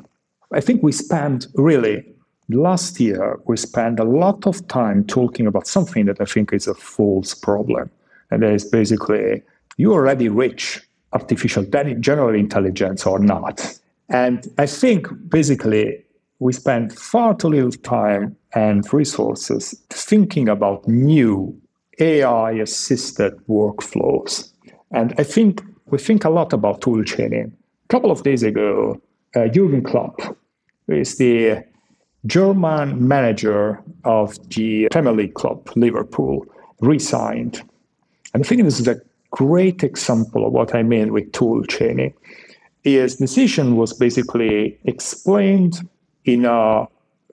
I 0.52 0.60
think 0.60 0.82
we 0.82 0.90
spent 0.90 1.46
really 1.54 2.04
last 2.48 3.00
year 3.00 3.38
we 3.46 3.56
spent 3.56 3.98
a 3.98 4.04
lot 4.04 4.46
of 4.46 4.66
time 4.68 5.04
talking 5.04 5.46
about 5.46 5.66
something 5.66 6.06
that 6.06 6.20
I 6.20 6.24
think 6.24 6.52
is 6.52 6.66
a 6.66 6.74
false 6.74 7.34
problem. 7.34 7.90
And 8.30 8.42
that 8.42 8.52
is 8.52 8.64
basically 8.64 9.42
you 9.76 9.92
already 9.92 10.28
reach 10.28 10.80
artificial 11.12 11.64
general 12.00 12.34
intelligence 12.34 13.06
or 13.06 13.18
not. 13.18 13.78
And 14.08 14.46
I 14.58 14.66
think 14.66 15.08
basically 15.28 16.04
we 16.38 16.52
spend 16.52 16.92
far 16.98 17.34
too 17.34 17.48
little 17.48 17.70
time 17.70 18.36
and 18.54 18.92
resources 18.92 19.74
thinking 19.90 20.48
about 20.48 20.86
new 20.86 21.58
AI 21.98 22.52
assisted 22.52 23.34
workflows. 23.48 24.52
And 24.90 25.14
I 25.18 25.22
think 25.22 25.62
we 25.86 25.98
think 25.98 26.24
a 26.24 26.30
lot 26.30 26.52
about 26.52 26.80
tool 26.82 27.02
chaining. 27.04 27.52
A 27.84 27.88
couple 27.88 28.10
of 28.10 28.22
days 28.22 28.42
ago, 28.42 29.00
uh, 29.34 29.48
Jurgen 29.48 29.82
Klopp, 29.82 30.20
is 30.88 31.16
the 31.16 31.64
German 32.26 33.06
manager 33.06 33.82
of 34.04 34.36
the 34.50 34.88
Premier 34.90 35.12
League 35.12 35.34
club, 35.34 35.68
Liverpool, 35.76 36.46
resigned 36.80 37.62
and 38.36 38.44
I 38.44 38.46
think 38.46 38.64
this 38.64 38.78
is 38.78 38.86
a 38.86 39.00
great 39.30 39.82
example 39.82 40.46
of 40.46 40.52
what 40.52 40.74
I 40.74 40.82
mean 40.82 41.10
with 41.10 41.32
tool 41.32 41.64
chaining. 41.64 42.12
His 42.82 43.16
decision 43.16 43.76
was 43.76 43.94
basically 43.94 44.78
explained 44.84 45.88
in 46.26 46.44
a 46.44 46.86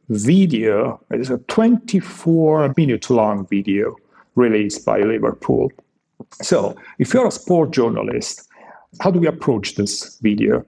video. 0.08 1.02
It's 1.12 1.30
a 1.30 1.40
24 1.40 2.74
minute 2.78 3.10
long 3.10 3.46
video 3.48 3.98
released 4.36 4.86
by 4.86 5.02
Liverpool. 5.02 5.74
So, 6.42 6.74
if 7.00 7.14
you're 7.14 7.28
a 7.28 7.32
sport 7.32 7.72
journalist, 7.72 8.48
how 9.02 9.12
do 9.12 9.20
we 9.20 9.28
approach 9.28 9.76
this 9.76 10.18
video? 10.20 10.66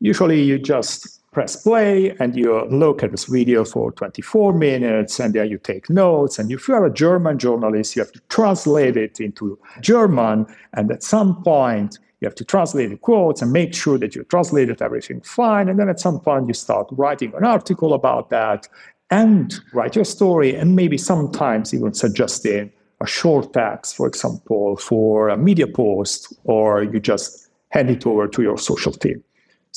Usually, 0.00 0.42
you 0.42 0.58
just 0.58 1.17
press 1.38 1.54
play 1.54 2.10
and 2.18 2.34
you 2.34 2.64
look 2.64 3.04
at 3.04 3.12
this 3.12 3.26
video 3.26 3.64
for 3.64 3.92
24 3.92 4.52
minutes 4.54 5.20
and 5.20 5.34
then 5.34 5.48
you 5.48 5.56
take 5.56 5.88
notes. 5.88 6.36
And 6.36 6.50
if 6.50 6.66
you 6.66 6.74
are 6.74 6.84
a 6.84 6.92
German 6.92 7.38
journalist, 7.38 7.94
you 7.94 8.02
have 8.02 8.10
to 8.10 8.20
translate 8.28 8.96
it 8.96 9.20
into 9.20 9.56
German. 9.80 10.46
And 10.72 10.90
at 10.90 11.04
some 11.04 11.40
point, 11.44 12.00
you 12.20 12.26
have 12.26 12.34
to 12.34 12.44
translate 12.44 12.90
the 12.90 12.96
quotes 12.96 13.40
and 13.40 13.52
make 13.52 13.72
sure 13.72 13.98
that 13.98 14.16
you 14.16 14.24
translated 14.24 14.82
everything 14.82 15.20
fine. 15.20 15.68
And 15.68 15.78
then 15.78 15.88
at 15.88 16.00
some 16.00 16.18
point, 16.18 16.48
you 16.48 16.54
start 16.54 16.88
writing 16.90 17.32
an 17.36 17.44
article 17.44 17.94
about 17.94 18.30
that 18.30 18.66
and 19.10 19.54
write 19.72 19.94
your 19.94 20.04
story 20.04 20.56
and 20.56 20.74
maybe 20.74 20.98
sometimes 20.98 21.72
even 21.72 21.94
suggesting 21.94 22.72
a 23.00 23.06
short 23.06 23.52
text, 23.52 23.94
for 23.94 24.08
example, 24.08 24.76
for 24.76 25.28
a 25.28 25.36
media 25.36 25.68
post, 25.68 26.36
or 26.42 26.82
you 26.82 26.98
just 26.98 27.48
hand 27.68 27.90
it 27.90 28.04
over 28.08 28.26
to 28.26 28.42
your 28.42 28.58
social 28.58 28.92
team. 28.92 29.22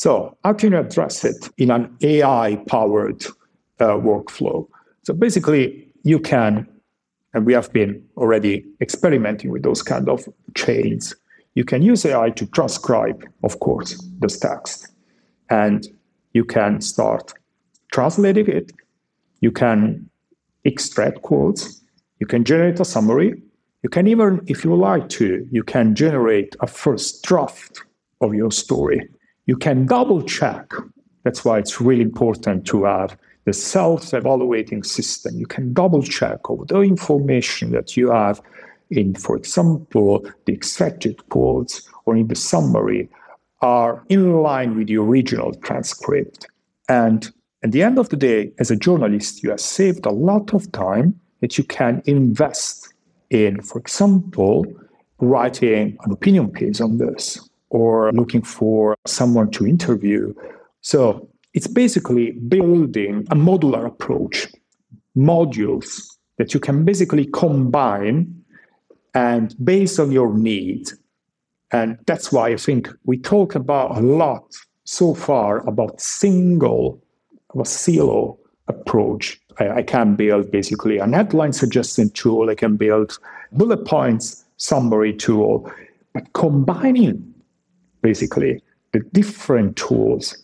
So 0.02 0.36
how 0.44 0.54
can 0.54 0.72
you 0.72 0.80
address 0.80 1.24
it 1.24 1.48
in 1.60 1.70
an 1.70 1.96
AI 2.02 2.56
powered 2.68 3.24
uh, 3.80 4.00
workflow? 4.02 4.68
So 5.04 5.14
basically, 5.14 5.94
you 6.02 6.20
can, 6.20 6.68
and 7.36 7.46
we 7.46 7.54
have 7.54 7.72
been 7.72 8.04
already 8.18 8.66
experimenting 8.82 9.52
with 9.52 9.62
those 9.62 9.84
kind 9.84 10.10
of 10.10 10.28
chains. 10.56 11.16
You 11.54 11.64
can 11.66 11.84
use 11.84 12.04
AI 12.04 12.32
to 12.32 12.48
transcribe, 12.48 13.24
of 13.44 13.60
course, 13.60 14.04
this 14.18 14.40
text. 14.40 14.88
And 15.52 15.88
you 16.34 16.46
can 16.46 16.82
start 16.82 17.34
translating 17.94 18.48
it. 18.48 18.72
You 19.42 19.52
can 19.52 20.10
extract 20.64 21.22
quotes. 21.22 21.80
You 22.20 22.26
can 22.26 22.44
generate 22.44 22.80
a 22.80 22.86
summary. 22.86 23.40
You 23.84 23.90
can 23.90 24.08
even, 24.08 24.42
if 24.48 24.64
you 24.64 24.76
like 24.76 25.10
to, 25.10 25.48
you 25.52 25.62
can 25.62 25.94
generate 25.94 26.56
a 26.60 26.66
first 26.66 27.24
draft 27.24 27.84
of 28.20 28.34
your 28.34 28.50
story 28.50 29.08
you 29.52 29.58
can 29.58 29.86
double 29.86 30.22
check. 30.22 30.72
That's 31.26 31.44
why 31.44 31.60
it's 31.60 31.82
really 31.82 32.04
important 32.04 32.66
to 32.68 32.86
have 32.86 33.18
the 33.44 33.52
self 33.52 34.14
evaluating 34.14 34.84
system. 34.84 35.38
You 35.38 35.46
can 35.46 35.74
double 35.74 36.04
check 36.04 36.50
over 36.50 36.64
the 36.64 36.80
information 36.80 37.72
that 37.72 37.98
you 37.98 38.12
have 38.12 38.40
in, 38.92 39.14
for 39.14 39.36
example, 39.36 40.26
the 40.46 40.54
extracted 40.54 41.18
quotes 41.28 41.86
or 42.06 42.16
in 42.16 42.30
the 42.30 42.36
summary 42.36 43.10
are 43.62 44.06
in 44.08 44.42
line 44.42 44.78
with 44.78 44.88
the 44.88 45.00
original 45.00 45.54
transcript. 45.56 46.48
And 46.88 47.30
at 47.62 47.74
the 47.74 47.84
end 47.84 48.00
of 48.00 48.08
the 48.08 48.16
day, 48.16 48.54
as 48.58 48.72
a 48.72 48.78
journalist, 48.78 49.44
you 49.44 49.50
have 49.50 49.60
saved 49.60 50.06
a 50.06 50.12
lot 50.30 50.54
of 50.54 50.72
time 50.72 51.20
that 51.42 51.58
you 51.58 51.66
can 51.66 52.02
invest 52.06 52.94
in, 53.30 53.62
for 53.62 53.80
example, 53.80 54.66
writing 55.20 55.98
an 56.06 56.12
opinion 56.14 56.50
piece 56.52 56.80
on 56.80 57.00
this 57.00 57.51
or 57.72 58.12
looking 58.12 58.42
for 58.42 58.98
someone 59.08 59.50
to 59.50 59.66
interview. 59.66 60.34
So 60.82 61.28
it's 61.54 61.68
basically 61.68 62.32
building 62.32 63.26
a 63.32 63.36
modular 63.36 63.86
approach, 63.86 64.48
modules 65.18 66.04
that 66.38 66.54
you 66.54 66.60
can 66.60 66.84
basically 66.84 67.26
combine 67.26 68.44
and 69.14 69.56
based 69.64 70.00
on 70.00 70.12
your 70.12 70.38
need. 70.38 70.90
And 71.72 71.98
that's 72.08 72.32
why 72.32 72.50
I 72.50 72.58
think 72.58 72.90
we 73.06 73.18
talk 73.18 73.56
about 73.56 73.98
a 73.98 74.02
lot 74.02 74.44
so 74.84 75.14
far 75.14 75.66
about 75.68 76.02
single, 76.02 77.02
a 77.58 77.64
silo 77.64 78.38
approach. 78.68 79.40
I, 79.60 79.70
I 79.70 79.84
can 79.84 80.16
build 80.16 80.52
basically 80.52 80.98
an 80.98 81.14
headline 81.14 81.54
suggestion 81.54 82.10
tool. 82.10 82.50
I 82.50 82.56
can 82.56 82.76
build 82.76 83.18
bullet 83.54 83.86
points 83.86 84.44
summary 84.58 85.14
tool, 85.14 85.72
but 86.14 86.34
combining 86.34 87.31
basically 88.02 88.62
the 88.92 89.00
different 89.14 89.78
tools. 89.78 90.38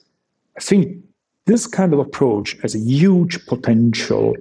I 0.58 0.62
think 0.62 1.04
this 1.46 1.68
kind 1.68 1.94
of 1.94 2.00
approach 2.00 2.58
has 2.62 2.76
a 2.76 2.80
huge 2.80 3.46
potential 3.46 4.36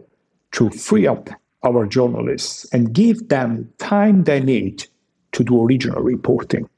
to 0.53 0.71
free 0.71 1.07
up 1.07 1.29
our 1.65 1.87
journalists 1.87 2.67
and 2.73 2.93
give 2.93 3.29
them 3.29 3.73
time 3.79 4.25
they 4.25 4.41
need 4.41 4.87
to 5.33 5.45
do 5.45 5.63
original 5.63 6.03
reporting. 6.03 6.69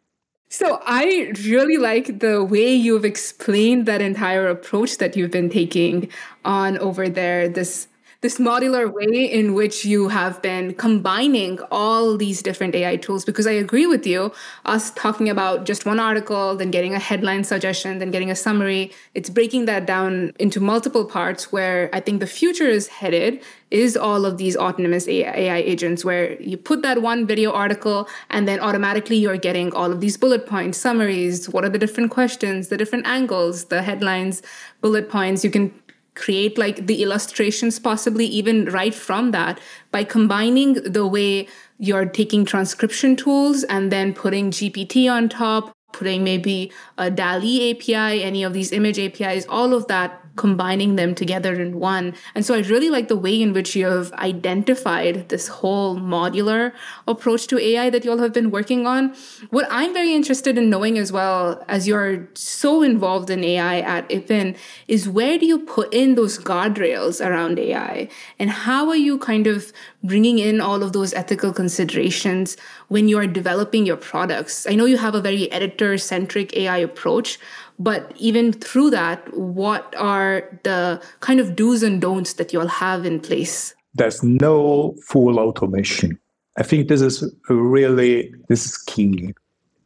So 0.51 0.81
I 0.85 1.33
really 1.45 1.77
like 1.77 2.21
the 2.21 2.43
way 2.43 2.73
you've 2.73 3.05
explained 3.05 3.85
that 3.87 4.01
entire 4.01 4.49
approach 4.49 4.97
that 4.97 5.15
you've 5.15 5.31
been 5.31 5.51
taking 5.51 6.09
on 6.45 6.79
over 6.79 7.09
there. 7.09 7.49
This 7.49 7.88
this 8.21 8.39
modular 8.39 8.93
way 8.93 9.31
in 9.31 9.55
which 9.55 9.85
you 9.85 10.09
have 10.09 10.43
been 10.43 10.75
combining 10.75 11.61
all 11.71 12.17
these 12.17 12.43
different 12.43 12.75
AI 12.75 12.97
tools. 12.97 13.25
Because 13.25 13.47
I 13.47 13.53
agree 13.53 13.87
with 13.87 14.09
you, 14.09 14.33
us 14.65 14.91
talking 14.91 15.29
about 15.29 15.65
just 15.65 15.87
one 15.87 16.01
article, 16.01 16.57
then 16.57 16.73
getting 16.73 16.95
a 16.95 16.99
headline 16.99 17.45
suggestion, 17.45 18.01
then 18.01 18.11
getting 18.11 18.29
a 18.29 18.35
summary, 18.35 18.91
it's 19.15 19.31
breaking 19.31 19.67
that 19.67 19.87
down 19.87 20.33
into 20.41 20.59
multiple 20.59 21.05
parts 21.05 21.53
where 21.53 21.91
I 21.93 22.01
think 22.01 22.19
the 22.19 22.27
future 22.27 22.67
is 22.67 22.89
headed 22.89 23.41
is 23.71 23.97
all 23.97 24.25
of 24.25 24.37
these 24.39 24.57
autonomous 24.57 25.07
AI 25.07 25.59
agents 25.59 26.05
where 26.05 26.41
you 26.41 26.57
put 26.57 26.83
that 26.83 27.03
one 27.03 27.25
video 27.25 27.53
article 27.53 28.09
and 28.31 28.49
then 28.49 28.59
automatically 28.59 29.17
you're 29.17 29.37
getting 29.37 29.73
all 29.75 29.93
of 29.93 30.01
these 30.01 30.17
bullet 30.17 30.45
points, 30.47 30.79
summaries, 30.79 31.49
what 31.51 31.65
are 31.65 31.69
the 31.69 31.79
different 31.79 32.11
questions, 32.11 32.69
the 32.69 32.77
different 32.77 33.07
angles, 33.07 33.67
the 33.67 33.83
headlines, 33.83 34.43
bullet 34.81 35.09
points. 35.09 35.45
You 35.45 35.51
can 35.51 35.73
create 36.19 36.59
like 36.59 36.87
the 36.87 37.03
illustrations 37.03 37.79
possibly 37.79 38.27
even 38.27 38.65
right 38.67 38.95
from 38.95 39.31
that 39.31 39.61
by 39.93 40.05
combining 40.05 40.75
the 40.75 41.07
way 41.07 41.49
you're 41.79 42.07
taking 42.07 42.45
transcription 42.45 43.17
tools 43.17 43.65
and 43.65 43.93
then 43.93 44.13
putting 44.13 44.51
GPT 44.51 45.11
on 45.11 45.29
top, 45.29 45.73
putting 45.93 46.23
maybe 46.23 46.73
a 46.97 47.11
DALL-E 47.11 47.71
API, 47.71 48.23
any 48.23 48.43
of 48.43 48.53
these 48.53 48.73
image 48.73 48.99
APIs, 48.99 49.47
all 49.49 49.75
of 49.75 49.87
that 49.89 50.23
combining 50.39 50.95
them 50.95 51.15
together 51.15 51.61
in 51.61 51.81
one. 51.81 52.15
And 52.35 52.47
so 52.47 52.55
I 52.55 52.61
really 52.61 52.91
like 52.91 53.09
the 53.09 53.17
way 53.17 53.43
in 53.43 53.53
which 53.53 53.75
you 53.75 53.87
have 53.87 54.13
identified 54.13 55.29
this 55.29 55.49
whole 55.49 55.97
modular 55.97 56.73
approach 57.09 57.49
to 57.49 57.59
AI 57.59 57.91
that 57.91 58.05
you 58.05 58.13
all 58.13 58.19
have 58.19 58.33
been 58.33 58.53
working 58.53 58.87
on. 58.87 59.15
What 59.51 59.67
I'm 59.69 59.93
very 59.93 60.15
interested 60.15 60.57
in 60.57 60.71
knowing 60.71 60.97
as 60.97 61.11
well, 61.11 61.63
as 61.69 61.89
you're 61.89 62.29
so 62.35 62.83
involved 62.83 63.31
in 63.31 63.43
AI 63.43 63.81
at 63.81 64.09
Ippen, 64.11 64.57
is 64.87 65.09
where 65.09 65.39
do 65.39 65.45
you 65.45 65.59
put 65.59 65.93
in 65.93 66.15
those 66.15 66.39
guardrails 66.39 67.25
around 67.25 67.59
AI? 67.59 68.09
And 68.39 68.51
how 68.51 68.89
are 68.89 68.97
you 68.97 69.19
kind 69.19 69.49
of 69.49 69.73
bringing 70.05 70.39
in 70.39 70.61
all 70.61 70.85
of 70.85 70.93
those 70.93 71.13
ethical 71.15 71.53
considerations 71.53 72.57
when 72.89 73.09
you 73.09 73.19
are 73.19 73.27
developing 73.27 73.87
your 73.87 73.97
products? 73.97 74.67
I 74.67 74.75
know 74.75 74.85
you 74.85 74.99
have 74.99 75.15
a 75.15 75.21
very 75.21 75.51
editor 75.53 75.97
centric 75.99 76.57
AI 76.57 76.79
approach, 76.79 77.39
but 77.79 78.13
even 78.17 78.53
through 78.53 78.91
that, 78.91 79.37
what 79.37 79.95
are 79.97 80.49
the 80.65 81.01
kind 81.21 81.41
of 81.41 81.55
do's 81.55 81.83
and 81.83 82.01
don'ts 82.01 82.35
that 82.35 82.53
you 82.53 82.61
all 82.61 82.67
have 82.67 83.07
in 83.07 83.21
place? 83.21 83.75
There's 83.95 84.23
no 84.23 84.95
full 85.07 85.39
automation. 85.39 86.19
I 86.57 86.63
think 86.63 86.89
this 86.89 87.01
is 87.01 87.33
really 87.49 88.35
this 88.49 88.67
is 88.67 88.79
key 88.79 89.35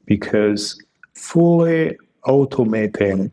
because 0.07 0.83
fully 1.15 1.97
automating 2.27 3.31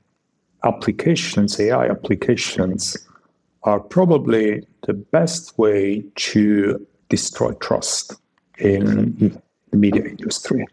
applications, 0.64 1.60
AI 1.60 1.88
applications, 1.88 2.98
are 3.64 3.80
probably 3.80 4.66
the 4.86 4.94
best 4.94 5.58
way 5.58 6.04
to 6.16 6.86
destroy 7.10 7.54
trust 7.54 8.14
in 8.58 9.42
the 9.72 9.78
media 9.78 10.04
industry. 10.04 10.66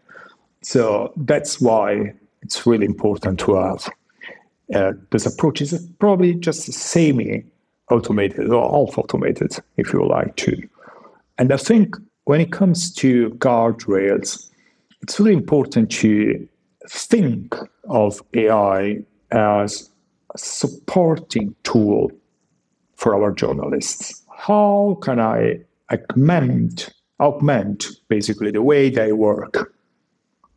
So 0.61 1.13
that's 1.15 1.61
why 1.61 2.13
it's 2.41 2.65
really 2.65 2.85
important 2.85 3.39
to 3.41 3.55
have 3.55 3.89
uh, 4.73 4.93
this 5.11 5.25
approach 5.25 5.61
is 5.61 5.87
probably 5.99 6.33
just 6.35 6.71
semi 6.73 7.45
automated 7.89 8.49
or 8.49 8.69
half 8.69 8.97
automated, 8.97 9.57
if 9.77 9.93
you 9.93 10.05
like 10.05 10.35
to. 10.35 10.57
And 11.37 11.51
I 11.53 11.57
think 11.57 11.95
when 12.25 12.41
it 12.41 12.51
comes 12.51 12.93
to 12.95 13.29
guardrails, 13.37 14.49
it's 15.01 15.19
really 15.19 15.33
important 15.33 15.89
to 15.91 16.47
think 16.89 17.55
of 17.87 18.21
AI 18.33 19.03
as 19.31 19.89
a 20.33 20.37
supporting 20.37 21.55
tool 21.63 22.11
for 22.95 23.15
our 23.15 23.31
journalists. 23.31 24.23
How 24.35 24.97
can 25.01 25.19
I 25.19 25.59
augment, 25.91 26.89
augment 27.19 27.87
basically 28.07 28.51
the 28.51 28.61
way 28.61 28.89
they 28.89 29.11
work? 29.11 29.73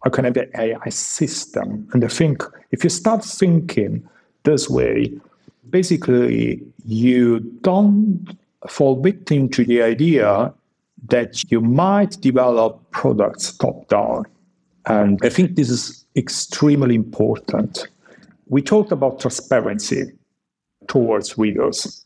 How 0.04 0.10
can 0.10 0.26
AI 0.26 0.88
system? 0.88 1.88
And 1.92 2.04
I 2.04 2.08
think 2.08 2.42
if 2.70 2.84
you 2.84 2.90
start 2.90 3.24
thinking 3.24 4.08
this 4.44 4.68
way, 4.70 5.12
basically 5.68 6.62
you 6.84 7.40
don't 7.62 8.36
fall 8.68 9.00
victim 9.00 9.48
to 9.50 9.64
the 9.64 9.82
idea 9.82 10.52
that 11.08 11.50
you 11.50 11.60
might 11.60 12.20
develop 12.20 12.90
products 12.90 13.56
top 13.56 13.88
down. 13.88 14.24
And 14.86 15.18
I 15.22 15.28
think 15.28 15.56
this 15.56 15.70
is 15.70 16.04
extremely 16.16 16.94
important. 16.94 17.86
We 18.48 18.62
talked 18.62 18.92
about 18.92 19.20
transparency 19.20 20.12
towards 20.88 21.38
readers. 21.38 22.04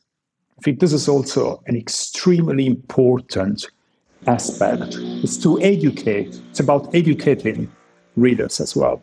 I 0.59 0.63
think 0.63 0.81
this 0.81 0.93
is 0.93 1.09
also 1.09 1.63
an 1.67 1.77
extremely 1.77 2.67
important 2.67 3.67
aspect. 4.27 4.97
It's 5.23 5.37
to 5.39 5.61
educate, 5.61 6.41
it's 6.51 6.61
about 6.61 6.95
educating 6.95 7.71
readers 8.17 8.61
as 8.61 8.77
well, 8.77 9.03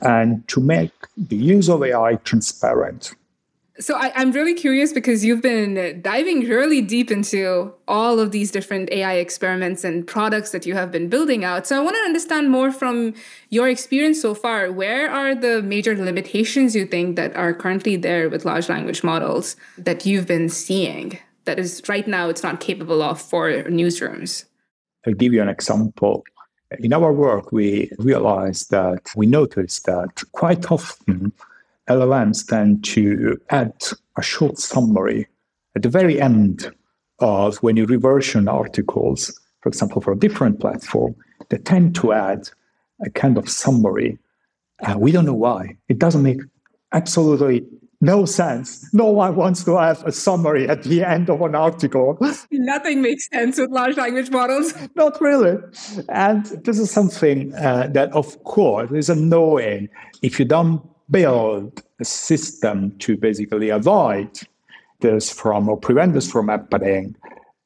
and 0.00 0.46
to 0.48 0.60
make 0.60 0.92
the 1.16 1.36
use 1.36 1.68
of 1.68 1.82
AI 1.82 2.16
transparent. 2.16 3.14
So 3.80 3.94
I, 3.96 4.12
am 4.20 4.32
really 4.32 4.52
curious 4.52 4.92
because 4.92 5.24
you've 5.24 5.40
been 5.40 6.02
diving 6.02 6.40
really 6.40 6.82
deep 6.82 7.10
into 7.10 7.72
all 7.88 8.20
of 8.20 8.30
these 8.30 8.50
different 8.50 8.92
AI 8.92 9.14
experiments 9.14 9.82
and 9.82 10.06
products 10.06 10.50
that 10.50 10.66
you 10.66 10.74
have 10.74 10.92
been 10.92 11.08
building 11.08 11.42
out. 11.42 11.66
So 11.66 11.78
I 11.78 11.80
want 11.80 11.96
to 11.96 12.02
understand 12.02 12.50
more 12.50 12.70
from 12.70 13.14
your 13.48 13.68
experience 13.70 14.20
so 14.20 14.34
far. 14.34 14.70
Where 14.70 15.10
are 15.10 15.34
the 15.34 15.62
major 15.62 15.96
limitations 15.96 16.76
you 16.76 16.84
think 16.84 17.16
that 17.16 17.34
are 17.34 17.54
currently 17.54 17.96
there 17.96 18.28
with 18.28 18.44
large 18.44 18.68
language 18.68 19.02
models 19.02 19.56
that 19.78 20.04
you've 20.04 20.26
been 20.26 20.50
seeing 20.50 21.18
that 21.44 21.58
is 21.58 21.82
right 21.88 22.06
now 22.06 22.28
it's 22.28 22.42
not 22.42 22.60
capable 22.60 23.02
of 23.02 23.20
for 23.20 23.50
newsrooms? 23.64 24.44
I'll 25.06 25.14
give 25.14 25.32
you 25.32 25.42
an 25.42 25.48
example. 25.48 26.24
In 26.78 26.92
our 26.92 27.12
work, 27.12 27.52
we 27.52 27.90
realized 27.98 28.70
that 28.70 29.10
we 29.16 29.26
noticed 29.26 29.84
that 29.86 30.22
quite 30.32 30.70
often 30.70 31.32
LLMs 31.88 32.46
tend 32.46 32.84
to 32.84 33.40
add 33.50 33.74
a 34.16 34.22
short 34.22 34.58
summary 34.58 35.26
at 35.74 35.82
the 35.82 35.88
very 35.88 36.20
end 36.20 36.72
of 37.18 37.56
when 37.58 37.76
you 37.76 37.86
reversion 37.86 38.48
articles, 38.48 39.38
for 39.60 39.68
example, 39.68 40.00
for 40.00 40.12
a 40.12 40.18
different 40.18 40.60
platform, 40.60 41.14
they 41.48 41.58
tend 41.58 41.94
to 41.96 42.12
add 42.12 42.48
a 43.04 43.10
kind 43.10 43.38
of 43.38 43.48
summary. 43.48 44.18
Uh, 44.82 44.96
we 44.98 45.12
don't 45.12 45.24
know 45.24 45.34
why. 45.34 45.76
It 45.88 45.98
doesn't 45.98 46.22
make 46.22 46.40
absolutely 46.92 47.64
no 48.02 48.24
sense. 48.24 48.92
No 48.92 49.06
one 49.06 49.36
wants 49.36 49.62
to 49.62 49.76
have 49.76 50.04
a 50.04 50.10
summary 50.10 50.68
at 50.68 50.82
the 50.82 51.04
end 51.04 51.30
of 51.30 51.40
an 51.40 51.54
article. 51.54 52.18
Nothing 52.50 53.00
makes 53.00 53.28
sense 53.28 53.58
with 53.58 53.70
large 53.70 53.96
language 53.96 54.28
models. 54.28 54.74
Not 54.96 55.20
really. 55.20 55.58
And 56.08 56.44
this 56.64 56.80
is 56.80 56.90
something 56.90 57.54
uh, 57.54 57.86
that, 57.92 58.12
of 58.12 58.42
course, 58.42 58.90
is 58.90 59.08
annoying 59.08 59.88
if 60.20 60.40
you 60.40 60.44
don't 60.44 60.82
build 61.12 61.80
a 62.00 62.04
system 62.04 62.90
to 62.98 63.16
basically 63.16 63.68
avoid 63.68 64.28
this 64.98 65.32
from 65.32 65.68
or 65.68 65.76
prevent 65.76 66.14
this 66.14 66.30
from 66.30 66.48
happening. 66.48 67.14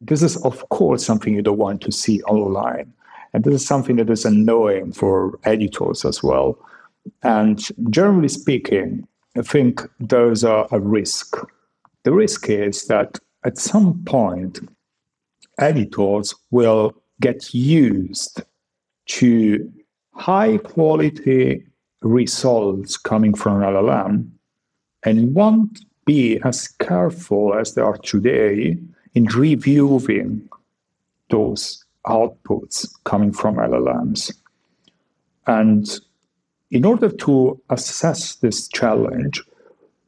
This 0.03 0.23
is, 0.23 0.37
of 0.45 0.69
course, 0.69 1.05
something 1.05 1.33
you 1.33 1.41
don't 1.41 1.57
want 1.57 1.81
to 1.81 1.93
see 1.93 2.21
online. 2.25 2.93
And 3.33 3.43
this 3.43 3.55
is 3.55 3.67
something 3.67 3.97
that 3.97 4.11
is 4.11 4.27
annoying 4.27 4.93
for 4.93 5.39
editors 5.45 6.05
as 6.05 6.23
well. 6.23 6.59
And 7.23 7.67
generally 7.89 8.29
speaking, 8.29 9.09
I 9.39 9.43
think 9.43 9.83
those 10.01 10.45
are 10.45 10.67
a 10.71 10.81
risk. 10.81 11.37
The 12.05 12.13
risk 12.13 12.49
is 12.49 12.87
that 12.87 13.19
at 13.45 13.59
some 13.59 14.03
point, 14.05 14.61
editors 15.59 16.35
will 16.51 16.95
get 17.21 17.53
used 17.53 18.43
to 19.07 19.73
high 20.15 20.59
quality 20.59 21.67
results 22.03 22.97
coming 22.97 23.35
from 23.35 23.61
LLM 23.61 24.31
and 25.05 25.35
won't 25.35 25.85
be 26.07 26.41
as 26.45 26.69
careful 26.69 27.55
as 27.55 27.75
they 27.75 27.83
are 27.83 27.99
today 27.99 28.79
in 29.15 29.25
reviewing 29.27 30.49
those 31.31 31.85
outputs 32.07 32.89
coming 33.05 33.33
from 33.33 33.57
LLMs. 33.57 34.33
And 35.47 36.01
in 36.71 36.85
order 36.85 37.11
to 37.11 37.61
assess 37.71 38.37
this 38.37 38.69
challenge, 38.69 39.43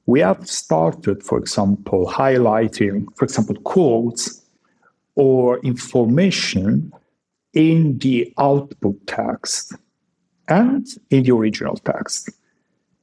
we 0.07 0.21
have 0.21 0.49
started, 0.49 1.23
for 1.23 1.39
example, 1.39 2.07
highlighting, 2.07 3.07
for 3.17 3.25
example, 3.25 3.57
quotes 3.57 4.43
or 5.15 5.59
information 5.61 6.93
in 7.53 7.99
the 7.99 8.33
output 8.39 8.97
text 9.07 9.75
and 10.49 10.87
in 11.11 11.25
the 11.25 11.33
original 11.33 11.77
text. 11.77 12.31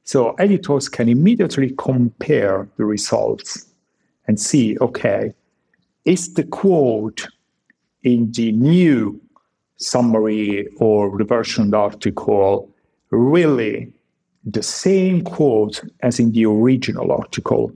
So 0.02 0.32
editors 0.32 0.88
can 0.88 1.08
immediately 1.08 1.74
compare 1.78 2.68
the 2.76 2.84
results 2.84 3.66
and 4.26 4.38
see 4.40 4.76
okay, 4.80 5.32
is 6.04 6.34
the 6.34 6.44
quote 6.44 7.28
in 8.02 8.30
the 8.32 8.52
new 8.52 9.20
summary 9.78 10.68
or 10.78 11.10
reversion 11.10 11.74
article 11.74 12.72
really 13.10 13.92
the 14.44 14.62
same 14.62 15.22
quote 15.22 15.82
as 16.02 16.20
in 16.20 16.32
the 16.32 16.46
original 16.46 17.10
article. 17.10 17.72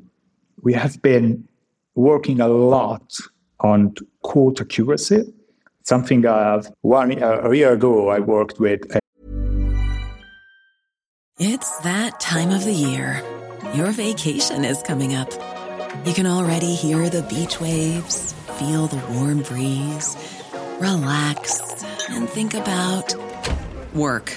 We 0.62 0.72
have 0.74 1.00
been 1.02 1.46
working 1.94 2.40
a 2.40 2.48
lot 2.48 3.18
on 3.60 3.94
quote 4.22 4.60
accuracy. 4.60 5.24
Something 5.82 6.24
I 6.26 6.52
have 6.52 6.72
one 6.82 7.22
uh, 7.22 7.40
a 7.42 7.54
year 7.54 7.72
ago 7.72 8.08
I 8.08 8.20
worked 8.20 8.60
with. 8.60 8.82
It's 11.38 11.78
that 11.78 12.20
time 12.20 12.50
of 12.50 12.64
the 12.64 12.72
year. 12.72 13.22
Your 13.74 13.90
vacation 13.92 14.64
is 14.64 14.82
coming 14.82 15.14
up. 15.14 15.32
You 16.04 16.12
can 16.12 16.26
already 16.26 16.74
hear 16.74 17.08
the 17.08 17.22
beach 17.22 17.60
waves, 17.60 18.34
feel 18.58 18.86
the 18.86 19.02
warm 19.14 19.42
breeze, 19.42 20.16
relax, 20.78 21.82
and 22.10 22.28
think 22.28 22.54
about 22.54 23.14
work. 23.94 24.36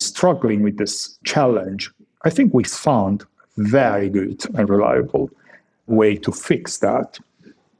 struggling 0.00 0.62
with 0.62 0.78
this 0.78 1.18
challenge. 1.24 1.90
I 2.24 2.30
think 2.30 2.52
we 2.52 2.64
found 2.64 3.24
very 3.56 4.08
good 4.08 4.44
and 4.56 4.68
reliable 4.68 5.30
way 5.86 6.16
to 6.16 6.32
fix 6.32 6.78
that. 6.78 7.18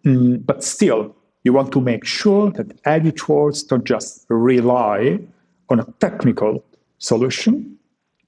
Mm, 0.04 0.44
but 0.44 0.62
still, 0.62 1.14
you 1.44 1.52
want 1.52 1.72
to 1.72 1.80
make 1.80 2.04
sure 2.04 2.50
that 2.52 2.78
editors 2.84 3.62
don't 3.62 3.84
just 3.84 4.26
rely 4.28 5.18
on 5.68 5.80
a 5.80 5.84
technical 6.00 6.64
solution 6.98 7.78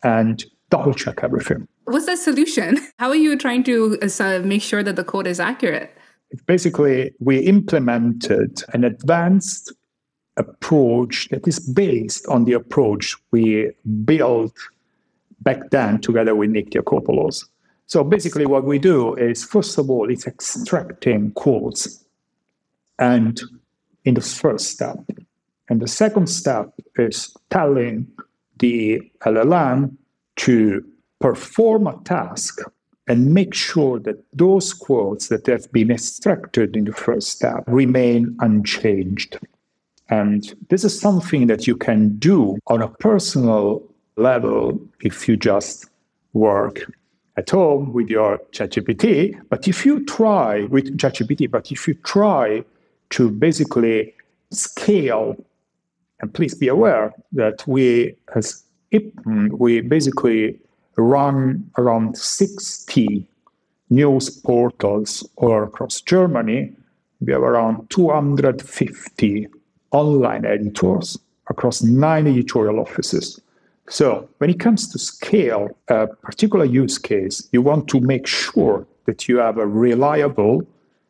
and 0.02 0.44
double 0.70 0.94
check 0.94 1.20
everything. 1.22 1.68
What's 1.84 2.06
the 2.06 2.16
solution? 2.16 2.78
How 2.98 3.08
are 3.08 3.16
you 3.16 3.36
trying 3.36 3.64
to 3.64 3.98
uh, 4.00 4.38
make 4.44 4.62
sure 4.62 4.82
that 4.82 4.96
the 4.96 5.04
code 5.04 5.26
is 5.26 5.40
accurate? 5.40 5.94
Basically, 6.46 7.12
we 7.20 7.40
implemented 7.40 8.62
an 8.72 8.84
advanced 8.84 9.72
approach 10.36 11.28
that 11.28 11.46
is 11.46 11.58
based 11.58 12.26
on 12.26 12.44
the 12.44 12.52
approach 12.52 13.16
we 13.30 13.70
built 14.04 14.54
back 15.40 15.70
then 15.70 16.00
together 16.00 16.34
with 16.34 16.50
Nick 16.50 16.70
Diakopoulos. 16.70 17.44
So 17.86 18.02
basically, 18.02 18.46
what 18.46 18.64
we 18.64 18.78
do 18.78 19.14
is, 19.16 19.44
first 19.44 19.76
of 19.76 19.90
all, 19.90 20.08
it's 20.10 20.26
extracting 20.26 21.32
quotes. 21.32 22.02
And 22.98 23.40
in 24.04 24.14
the 24.14 24.20
first 24.20 24.68
step, 24.68 24.98
and 25.68 25.80
the 25.80 25.88
second 25.88 26.28
step 26.28 26.72
is 26.96 27.34
telling 27.50 28.06
the 28.58 29.00
LLM 29.26 29.96
to 30.36 30.84
perform 31.20 31.86
a 31.86 31.98
task 32.04 32.60
and 33.08 33.34
make 33.34 33.52
sure 33.54 33.98
that 34.00 34.24
those 34.32 34.72
quotes 34.72 35.28
that 35.28 35.46
have 35.46 35.70
been 35.72 35.90
extracted 35.90 36.76
in 36.76 36.84
the 36.84 36.92
first 36.92 37.28
step 37.28 37.64
remain 37.66 38.36
unchanged. 38.40 39.38
And 40.12 40.54
this 40.68 40.84
is 40.84 41.00
something 41.00 41.46
that 41.46 41.66
you 41.66 41.74
can 41.74 42.18
do 42.18 42.58
on 42.66 42.82
a 42.82 42.88
personal 42.88 43.82
level 44.16 44.78
if 45.00 45.26
you 45.26 45.38
just 45.38 45.88
work 46.34 46.84
at 47.38 47.48
home 47.48 47.94
with 47.94 48.10
your 48.10 48.38
ChatGPT. 48.52 49.40
But 49.48 49.66
if 49.66 49.86
you 49.86 50.04
try 50.04 50.64
with 50.64 50.98
ChatGPT, 50.98 51.50
but 51.50 51.72
if 51.72 51.88
you 51.88 51.94
try 52.04 52.62
to 53.08 53.30
basically 53.30 54.12
scale, 54.50 55.34
and 56.20 56.34
please 56.34 56.54
be 56.54 56.68
aware 56.68 57.14
that 57.32 57.66
we 57.66 58.14
as 58.34 58.64
Ippen, 58.92 59.52
we 59.52 59.80
basically 59.80 60.60
run 60.96 61.70
around 61.78 62.18
60 62.18 63.26
news 63.88 64.28
portals 64.28 65.26
all 65.36 65.62
across 65.62 66.02
Germany. 66.02 66.70
We 67.22 67.32
have 67.32 67.42
around 67.42 67.88
250 67.88 69.48
online 69.92 70.44
editors 70.44 71.18
across 71.48 71.82
nine 71.82 72.26
editorial 72.26 72.80
offices. 72.80 73.40
So, 73.88 74.28
when 74.38 74.48
it 74.50 74.60
comes 74.60 74.88
to 74.92 74.98
scale 74.98 75.76
a 75.88 76.06
particular 76.06 76.64
use 76.64 76.98
case, 76.98 77.48
you 77.52 77.62
want 77.62 77.88
to 77.88 78.00
make 78.00 78.26
sure 78.26 78.86
that 79.06 79.28
you 79.28 79.38
have 79.38 79.58
a 79.58 79.66
reliable 79.66 80.66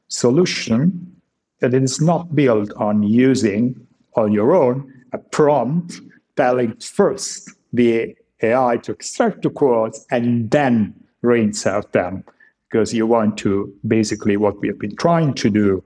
solution 0.08 1.12
that 1.60 1.74
is 1.74 2.00
not 2.00 2.34
built 2.34 2.72
on 2.76 3.02
using 3.02 3.86
on 4.16 4.32
your 4.32 4.54
own 4.54 4.92
a 5.12 5.18
prompt 5.18 6.00
telling 6.36 6.74
first 6.76 7.50
the 7.72 8.14
AI 8.42 8.76
to 8.78 8.92
extract 8.92 9.42
the 9.42 9.50
quotes 9.50 10.04
and 10.10 10.50
then 10.50 10.94
reinsert 11.22 11.92
them. 11.92 12.24
Because 12.68 12.92
you 12.94 13.06
want 13.06 13.36
to 13.38 13.72
basically, 13.86 14.36
what 14.36 14.58
we 14.60 14.68
have 14.68 14.78
been 14.78 14.96
trying 14.96 15.34
to 15.34 15.50
do 15.50 15.84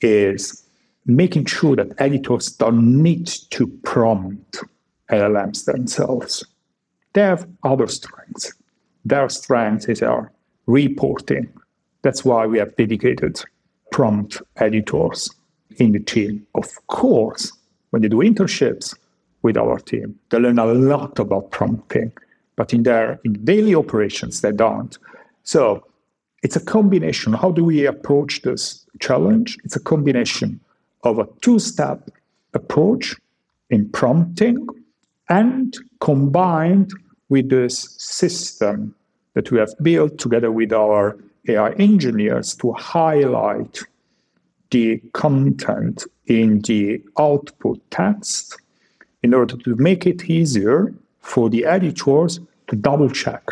is 0.00 0.64
making 1.08 1.46
sure 1.46 1.74
that 1.74 1.98
editors 1.98 2.50
don't 2.50 3.02
need 3.02 3.26
to 3.26 3.66
prompt 3.82 4.62
LLMs 5.10 5.64
themselves. 5.64 6.44
They 7.14 7.22
have 7.22 7.48
other 7.64 7.86
strengths. 7.86 8.52
Their 9.06 9.28
strength 9.30 9.88
is 9.88 10.02
our 10.02 10.30
reporting. 10.66 11.50
That's 12.02 12.26
why 12.26 12.46
we 12.46 12.58
have 12.58 12.76
dedicated 12.76 13.42
prompt 13.90 14.42
editors 14.58 15.30
in 15.78 15.92
the 15.92 16.00
team. 16.00 16.46
Of 16.54 16.86
course, 16.88 17.52
when 17.90 18.02
they 18.02 18.08
do 18.08 18.18
internships 18.18 18.94
with 19.40 19.56
our 19.56 19.78
team, 19.78 20.14
they 20.28 20.38
learn 20.38 20.58
a 20.58 20.66
lot 20.66 21.18
about 21.18 21.50
prompting, 21.50 22.12
but 22.56 22.74
in 22.74 22.82
their 22.82 23.18
in 23.24 23.32
daily 23.44 23.74
operations, 23.74 24.42
they 24.42 24.52
don't. 24.52 24.98
So 25.42 25.86
it's 26.42 26.56
a 26.56 26.60
combination. 26.60 27.32
How 27.32 27.50
do 27.50 27.64
we 27.64 27.86
approach 27.86 28.42
this 28.42 28.84
challenge? 29.00 29.56
It's 29.64 29.76
a 29.76 29.80
combination 29.80 30.60
of 31.02 31.18
a 31.18 31.28
two 31.40 31.58
step 31.58 32.10
approach 32.54 33.16
in 33.70 33.88
prompting 33.90 34.66
and 35.28 35.76
combined 36.00 36.90
with 37.28 37.50
this 37.50 37.94
system 37.98 38.94
that 39.34 39.50
we 39.50 39.58
have 39.58 39.74
built 39.82 40.18
together 40.18 40.50
with 40.50 40.72
our 40.72 41.16
AI 41.48 41.70
engineers 41.72 42.56
to 42.56 42.72
highlight 42.72 43.80
the 44.70 44.98
content 45.12 46.04
in 46.26 46.60
the 46.62 47.02
output 47.18 47.80
text 47.90 48.56
in 49.22 49.34
order 49.34 49.56
to 49.56 49.74
make 49.76 50.06
it 50.06 50.24
easier 50.24 50.94
for 51.20 51.50
the 51.50 51.64
editors 51.64 52.40
to 52.68 52.76
double 52.76 53.10
check 53.10 53.44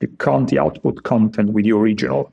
the, 0.00 0.06
con- 0.18 0.46
the 0.46 0.58
output 0.58 1.02
content 1.04 1.52
with 1.52 1.64
the 1.64 1.72
original 1.72 2.32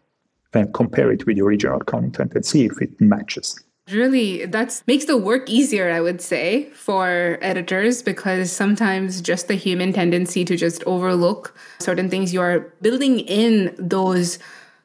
and 0.54 0.74
compare 0.74 1.12
it 1.12 1.26
with 1.26 1.36
the 1.38 1.42
original 1.42 1.80
content 1.80 2.34
and 2.36 2.46
see 2.46 2.66
if 2.66 2.82
it 2.82 3.00
matches. 3.00 3.60
Really, 3.94 4.46
that 4.46 4.82
makes 4.88 5.06
the 5.06 5.18
work 5.18 5.48
easier, 5.50 5.92
I 5.92 6.02
would 6.02 6.20
say, 6.20 6.70
for 6.72 7.38
editors 7.42 8.02
because 8.02 8.52
sometimes 8.52 9.22
just 9.22 9.48
the 9.48 9.56
human 9.56 9.94
tendency 9.94 10.44
to 10.46 10.58
just 10.58 10.84
overlook 10.86 11.56
certain 11.80 12.10
things, 12.10 12.34
you 12.34 12.42
are 12.42 12.72
building 12.82 13.20
in 13.20 13.76
those 13.78 14.40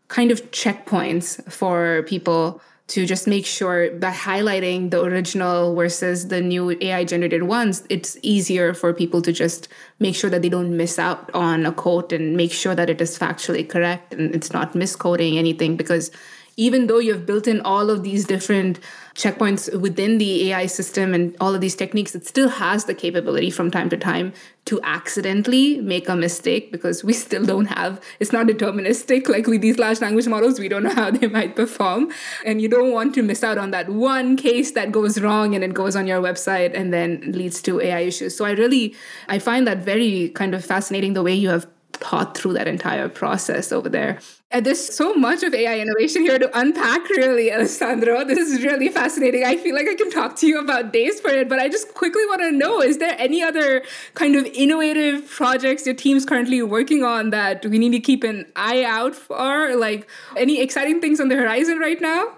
kind 0.08 0.30
of 0.30 0.50
checkpoints 0.50 1.50
for 1.50 2.02
people 2.04 2.60
to 2.88 3.04
just 3.04 3.26
make 3.26 3.44
sure 3.44 3.90
by 3.92 4.10
highlighting 4.10 4.90
the 4.90 5.02
original 5.02 5.74
versus 5.74 6.28
the 6.28 6.40
new 6.40 6.76
AI 6.80 7.04
generated 7.04 7.42
ones, 7.42 7.84
it's 7.90 8.16
easier 8.22 8.72
for 8.72 8.94
people 8.94 9.20
to 9.22 9.30
just 9.30 9.68
make 10.00 10.14
sure 10.14 10.30
that 10.30 10.40
they 10.40 10.48
don't 10.48 10.74
miss 10.74 10.98
out 10.98 11.30
on 11.34 11.66
a 11.66 11.72
quote 11.72 12.12
and 12.12 12.36
make 12.36 12.50
sure 12.50 12.74
that 12.74 12.88
it 12.88 13.00
is 13.00 13.18
factually 13.18 13.68
correct 13.68 14.14
and 14.14 14.34
it's 14.34 14.54
not 14.54 14.74
misquoting 14.74 15.36
anything 15.36 15.76
because 15.76 16.10
even 16.58 16.88
though 16.88 16.98
you've 16.98 17.24
built 17.24 17.46
in 17.46 17.60
all 17.60 17.88
of 17.88 18.02
these 18.02 18.26
different 18.26 18.80
checkpoints 19.14 19.72
within 19.80 20.18
the 20.18 20.50
AI 20.50 20.66
system 20.66 21.14
and 21.14 21.36
all 21.40 21.54
of 21.54 21.60
these 21.60 21.76
techniques, 21.76 22.16
it 22.16 22.26
still 22.26 22.48
has 22.48 22.84
the 22.84 22.94
capability 22.94 23.48
from 23.48 23.70
time 23.70 23.88
to 23.88 23.96
time 23.96 24.32
to 24.64 24.80
accidentally 24.82 25.80
make 25.80 26.08
a 26.08 26.16
mistake 26.16 26.72
because 26.72 27.04
we 27.04 27.12
still 27.26 27.44
don't 27.46 27.66
have, 27.66 28.00
it's 28.18 28.32
not 28.32 28.46
deterministic. 28.46 29.28
Like 29.28 29.46
with 29.46 29.60
these 29.60 29.78
large 29.78 30.00
language 30.00 30.26
models, 30.26 30.58
we 30.58 30.68
don't 30.68 30.82
know 30.82 30.94
how 30.94 31.12
they 31.12 31.28
might 31.28 31.54
perform. 31.54 32.12
And 32.44 32.60
you 32.60 32.68
don't 32.68 32.92
want 32.92 33.14
to 33.14 33.22
miss 33.22 33.44
out 33.44 33.56
on 33.56 33.70
that 33.70 33.88
one 33.88 34.36
case 34.36 34.72
that 34.72 34.90
goes 34.90 35.20
wrong 35.20 35.54
and 35.54 35.62
it 35.62 35.74
goes 35.74 35.94
on 35.94 36.08
your 36.08 36.20
website 36.20 36.76
and 36.76 36.92
then 36.92 37.32
leads 37.32 37.62
to 37.62 37.80
AI 37.80 38.00
issues. 38.00 38.36
So 38.36 38.44
I 38.44 38.50
really, 38.50 38.96
I 39.28 39.38
find 39.38 39.64
that 39.68 39.78
very 39.78 40.30
kind 40.30 40.54
of 40.54 40.64
fascinating 40.64 41.12
the 41.12 41.22
way 41.22 41.34
you 41.34 41.50
have 41.50 41.68
thought 41.98 42.36
through 42.36 42.54
that 42.54 42.68
entire 42.68 43.08
process 43.08 43.72
over 43.72 43.88
there. 43.88 44.18
And 44.50 44.64
there's 44.64 44.82
so 44.82 45.12
much 45.12 45.42
of 45.42 45.52
AI 45.52 45.78
innovation 45.78 46.22
here 46.22 46.38
to 46.38 46.58
unpack, 46.58 47.06
really, 47.10 47.52
Alessandro. 47.52 48.24
This 48.24 48.38
is 48.38 48.64
really 48.64 48.88
fascinating. 48.88 49.44
I 49.44 49.56
feel 49.56 49.74
like 49.74 49.86
I 49.86 49.94
can 49.94 50.10
talk 50.10 50.36
to 50.36 50.46
you 50.46 50.58
about 50.58 50.92
days 50.92 51.20
for 51.20 51.28
it, 51.28 51.50
but 51.50 51.58
I 51.58 51.68
just 51.68 51.92
quickly 51.92 52.24
want 52.26 52.40
to 52.40 52.50
know 52.50 52.80
is 52.80 52.96
there 52.96 53.14
any 53.18 53.42
other 53.42 53.82
kind 54.14 54.36
of 54.36 54.46
innovative 54.46 55.28
projects 55.28 55.84
your 55.84 55.94
team's 55.94 56.24
currently 56.24 56.62
working 56.62 57.04
on 57.04 57.28
that 57.30 57.66
we 57.66 57.78
need 57.78 57.92
to 57.92 58.00
keep 58.00 58.24
an 58.24 58.50
eye 58.56 58.84
out 58.84 59.14
for? 59.14 59.76
Like 59.76 60.08
any 60.36 60.62
exciting 60.62 61.02
things 61.02 61.20
on 61.20 61.28
the 61.28 61.36
horizon 61.36 61.78
right 61.78 62.00
now? 62.00 62.32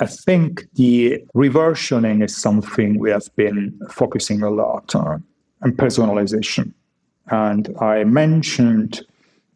I 0.00 0.06
think 0.06 0.64
the 0.74 1.18
reversioning 1.34 2.22
is 2.22 2.36
something 2.36 3.00
we 3.00 3.10
have 3.10 3.28
been 3.34 3.76
focusing 3.90 4.42
a 4.42 4.50
lot 4.50 4.94
on, 4.94 5.24
and 5.62 5.76
personalization. 5.76 6.72
And 7.30 7.74
I 7.80 8.04
mentioned 8.04 9.02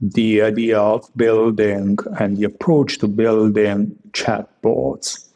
the 0.01 0.43
idea 0.43 0.79
of 0.79 1.09
building 1.17 1.97
and 2.19 2.37
the 2.37 2.45
approach 2.45 2.99
to 2.99 3.09
building 3.09 3.97
chatbots. 4.11 5.29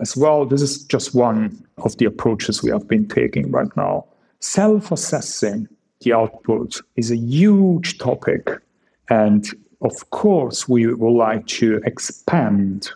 As 0.00 0.16
well, 0.16 0.44
this 0.44 0.62
is 0.62 0.84
just 0.84 1.14
one 1.14 1.64
of 1.78 1.96
the 1.96 2.04
approaches 2.04 2.62
we 2.62 2.70
have 2.70 2.86
been 2.86 3.08
taking 3.08 3.50
right 3.50 3.74
now. 3.76 4.04
Self 4.40 4.92
assessing 4.92 5.68
the 6.00 6.12
output 6.12 6.80
is 6.96 7.10
a 7.10 7.16
huge 7.16 7.98
topic. 7.98 8.48
And 9.10 9.48
of 9.80 10.10
course, 10.10 10.68
we 10.68 10.86
would 10.86 11.12
like 11.12 11.46
to 11.46 11.80
expand 11.84 12.90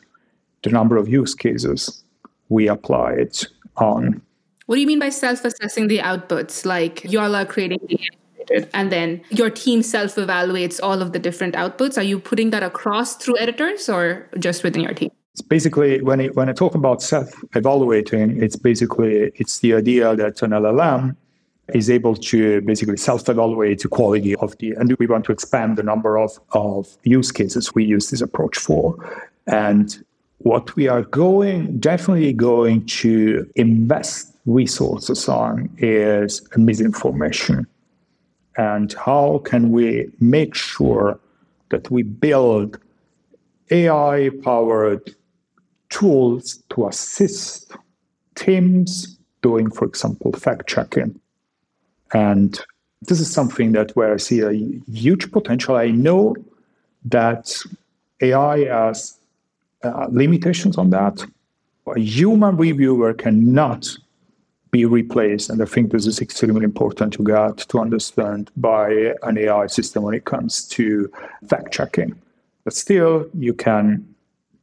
the 0.63 0.71
number 0.71 0.97
of 0.97 1.09
use 1.09 1.35
cases 1.35 2.03
we 2.49 2.69
apply 2.69 3.13
it 3.13 3.47
on. 3.77 4.21
What 4.67 4.77
do 4.77 4.81
you 4.81 4.87
mean 4.87 5.01
by 5.01 5.09
self 5.09 5.45
assessing 5.45 5.89
the 5.89 5.99
outputs? 5.99 6.65
Like 6.65 7.05
you 7.05 7.19
all 7.19 7.35
are 7.35 7.47
creating 7.47 7.81
the 7.89 7.99
and 8.73 8.91
then 8.93 9.23
your 9.31 9.51
team 9.51 9.83
self 9.83 10.17
evaluates 10.17 10.81
all 10.83 11.03
of 11.03 11.13
the 11.13 11.19
different 11.19 11.55
outputs. 11.55 11.97
Are 11.97 12.03
you 12.03 12.19
putting 12.19 12.51
that 12.51 12.63
across 12.63 13.17
through 13.17 13.39
editors 13.39 13.89
or 13.89 14.29
just 14.39 14.63
within 14.63 14.83
your 14.83 14.95
team? 14.95 15.11
It's 15.33 15.41
basically 15.41 16.03
when 16.03 16.21
it, 16.21 16.37
when 16.37 16.49
I 16.49 16.53
talk 16.53 16.75
about 16.75 17.03
self 17.03 17.31
evaluating, 17.55 18.43
it's 18.43 18.57
basically 18.57 19.33
it's 19.37 19.61
the 19.61 19.75
idea 19.75 20.15
that 20.17 20.43
an 20.43 20.51
LLM 20.51 21.17
is 21.75 21.89
able 21.89 22.15
to 22.17 22.61
basically 22.63 22.97
self 22.97 23.29
evaluate 23.29 23.81
the 23.81 23.89
quality 23.89 24.37
of 24.37 24.57
the 24.59 24.73
and 24.73 24.95
we 24.99 25.07
want 25.07 25.25
to 25.27 25.33
expand 25.33 25.79
the 25.79 25.83
number 25.83 26.19
of, 26.19 26.39
of 26.53 26.89
use 27.05 27.33
cases 27.33 27.75
we 27.75 27.85
use 27.85 28.11
this 28.11 28.21
approach 28.21 28.59
for. 28.59 28.97
And 29.47 30.05
what 30.39 30.75
we 30.77 30.89
are 30.89 31.03
going 31.03 31.79
definitely 31.79 32.33
going 32.33 32.85
to 32.87 33.49
invest 33.55 34.35
resources 34.45 35.29
on 35.29 35.71
is 35.79 36.43
misinformation 36.57 37.67
and 38.57 38.93
how 38.93 39.43
can 39.45 39.71
we 39.71 40.11
make 40.21 40.55
sure 40.55 41.19
that 41.71 41.91
we 41.91 42.03
build 42.03 42.79
AI 43.71 44.31
powered 44.43 45.15
tools 45.89 46.63
to 46.71 46.87
assist 46.87 47.73
teams 48.35 49.19
doing, 49.43 49.71
for 49.71 49.85
example, 49.85 50.33
fact 50.33 50.69
checking. 50.69 51.19
And 52.13 52.61
this 53.03 53.21
is 53.21 53.31
something 53.31 53.73
that 53.73 53.91
where 53.97 54.15
I 54.15 54.17
see 54.19 54.41
a 54.41 54.53
huge 54.91 55.31
potential. 55.33 55.77
I 55.77 55.91
know 55.91 56.37
that 57.05 57.57
AI 58.21 58.65
has 58.65 59.19
uh, 59.83 60.07
limitations 60.11 60.79
on 60.79 60.91
that. 60.91 61.25
A 61.87 61.99
human 61.99 62.57
reviewer 62.57 63.13
cannot 63.13 63.97
be 64.73 64.87
replaced. 64.87 65.51
And 65.51 65.63
I 65.63 65.67
think 65.67 65.93
this 65.93 66.07
is 66.07 66.21
extremely 66.21 66.65
important 66.65 67.13
to 67.13 67.23
get 67.23 67.59
to 67.69 67.79
understand 67.79 68.51
by 68.57 69.15
an 69.23 69.39
AI 69.39 69.67
system 69.67 70.03
when 70.03 70.15
it 70.15 70.25
comes 70.25 70.67
to 70.69 71.13
fact 71.49 71.73
checking. 71.73 72.19
But 72.65 72.73
still, 72.73 73.27
you 73.39 73.53
can 73.53 74.15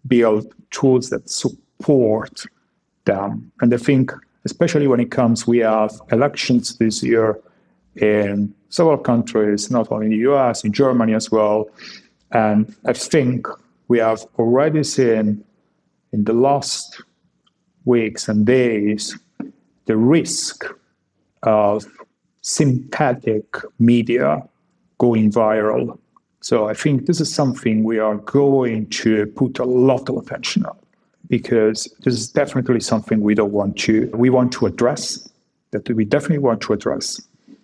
build 0.07 0.51
tools 0.71 1.11
that 1.11 1.29
support 1.29 2.43
them. 3.05 3.51
And 3.61 3.73
I 3.73 3.77
think, 3.77 4.11
especially 4.45 4.87
when 4.87 4.99
it 4.99 5.11
comes, 5.11 5.45
we 5.45 5.59
have 5.59 5.91
elections 6.11 6.75
this 6.77 7.03
year 7.03 7.39
in 7.95 8.53
several 8.69 8.97
countries, 8.97 9.69
not 9.69 9.91
only 9.91 10.07
in 10.07 10.11
the 10.11 10.31
US, 10.31 10.63
in 10.63 10.73
Germany 10.73 11.13
as 11.13 11.31
well. 11.31 11.69
And 12.31 12.75
I 12.85 12.93
think 12.93 13.47
we 13.89 13.99
have 13.99 14.25
already 14.39 14.83
seen 14.83 15.43
in 16.13 16.23
the 16.23 16.33
last 16.33 17.03
weeks 17.85 18.27
and 18.27 18.45
days 18.45 19.15
the 19.89 19.97
risk 19.97 20.65
of 21.41 21.83
synthetic 22.41 23.45
media 23.79 24.47
going 24.99 25.31
viral. 25.31 25.97
So 26.41 26.69
I 26.69 26.75
think 26.75 27.07
this 27.07 27.19
is 27.19 27.33
something 27.33 27.83
we 27.83 27.97
are 27.97 28.17
going 28.17 28.85
to 29.01 29.25
put 29.41 29.57
a 29.57 29.65
lot 29.65 30.07
of 30.07 30.17
attention 30.17 30.63
on 30.67 30.77
because 31.27 31.85
this 32.03 32.13
is 32.13 32.29
definitely 32.29 32.81
something 32.81 33.21
we 33.21 33.33
don't 33.33 33.51
want 33.51 33.77
to 33.85 34.11
we 34.13 34.29
want 34.29 34.51
to 34.57 34.67
address 34.67 35.27
that 35.71 35.89
we 35.89 36.05
definitely 36.05 36.43
want 36.49 36.61
to 36.61 36.73
address. 36.73 37.19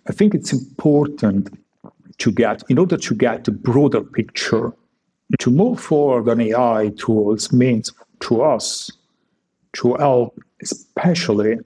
I 0.08 0.12
think 0.12 0.34
it's 0.34 0.52
important 0.52 1.56
to 2.18 2.32
get 2.32 2.64
in 2.68 2.76
order 2.76 2.96
to 2.96 3.14
get 3.14 3.44
the 3.44 3.52
broader 3.52 4.02
picture 4.02 4.72
to 5.38 5.50
move 5.62 5.78
forward 5.78 6.28
on 6.28 6.40
AI 6.40 6.92
tools 6.98 7.52
means 7.52 7.92
to 8.26 8.42
us 8.42 8.90
to 9.74 9.94
help 9.94 10.36
especially 10.60 11.58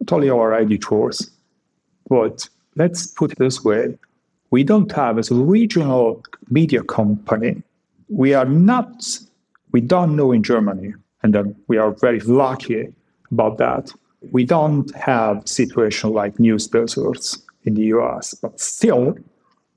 not 0.00 0.12
only 0.12 0.30
our 0.30 0.54
editors, 0.54 1.30
but 2.08 2.48
let's 2.76 3.06
put 3.06 3.32
it 3.32 3.38
this 3.38 3.62
way 3.64 3.96
we 4.50 4.64
don't 4.64 4.90
have, 4.92 5.18
as 5.18 5.30
a 5.30 5.34
regional 5.34 6.22
media 6.48 6.82
company, 6.82 7.62
we 8.08 8.34
are 8.34 8.44
not, 8.44 9.06
we 9.72 9.80
don't 9.80 10.16
know 10.16 10.32
in 10.32 10.42
Germany, 10.42 10.92
and 11.22 11.34
then 11.34 11.54
we 11.68 11.78
are 11.78 11.92
very 11.92 12.20
lucky 12.20 12.92
about 13.30 13.58
that. 13.58 13.92
We 14.32 14.44
don't 14.44 14.94
have 14.96 15.42
situation 15.46 16.12
like 16.12 16.38
news 16.38 16.66
deserts 16.66 17.38
in 17.64 17.74
the 17.74 17.84
US, 17.96 18.34
but 18.34 18.58
still, 18.58 19.16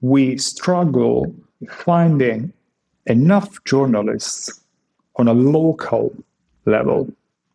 we 0.02 0.38
struggle 0.38 1.34
finding 1.70 2.52
enough 3.06 3.64
journalists 3.66 4.60
on 5.18 5.28
a 5.28 5.34
local 5.34 6.14
level 6.66 7.12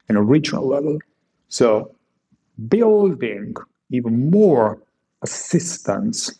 and 0.09 0.17
a 0.17 0.23
regional 0.23 0.67
level. 0.67 0.99
So 1.49 1.91
building 2.69 3.55
even 3.91 4.31
more 4.31 4.79
assistance. 5.23 6.39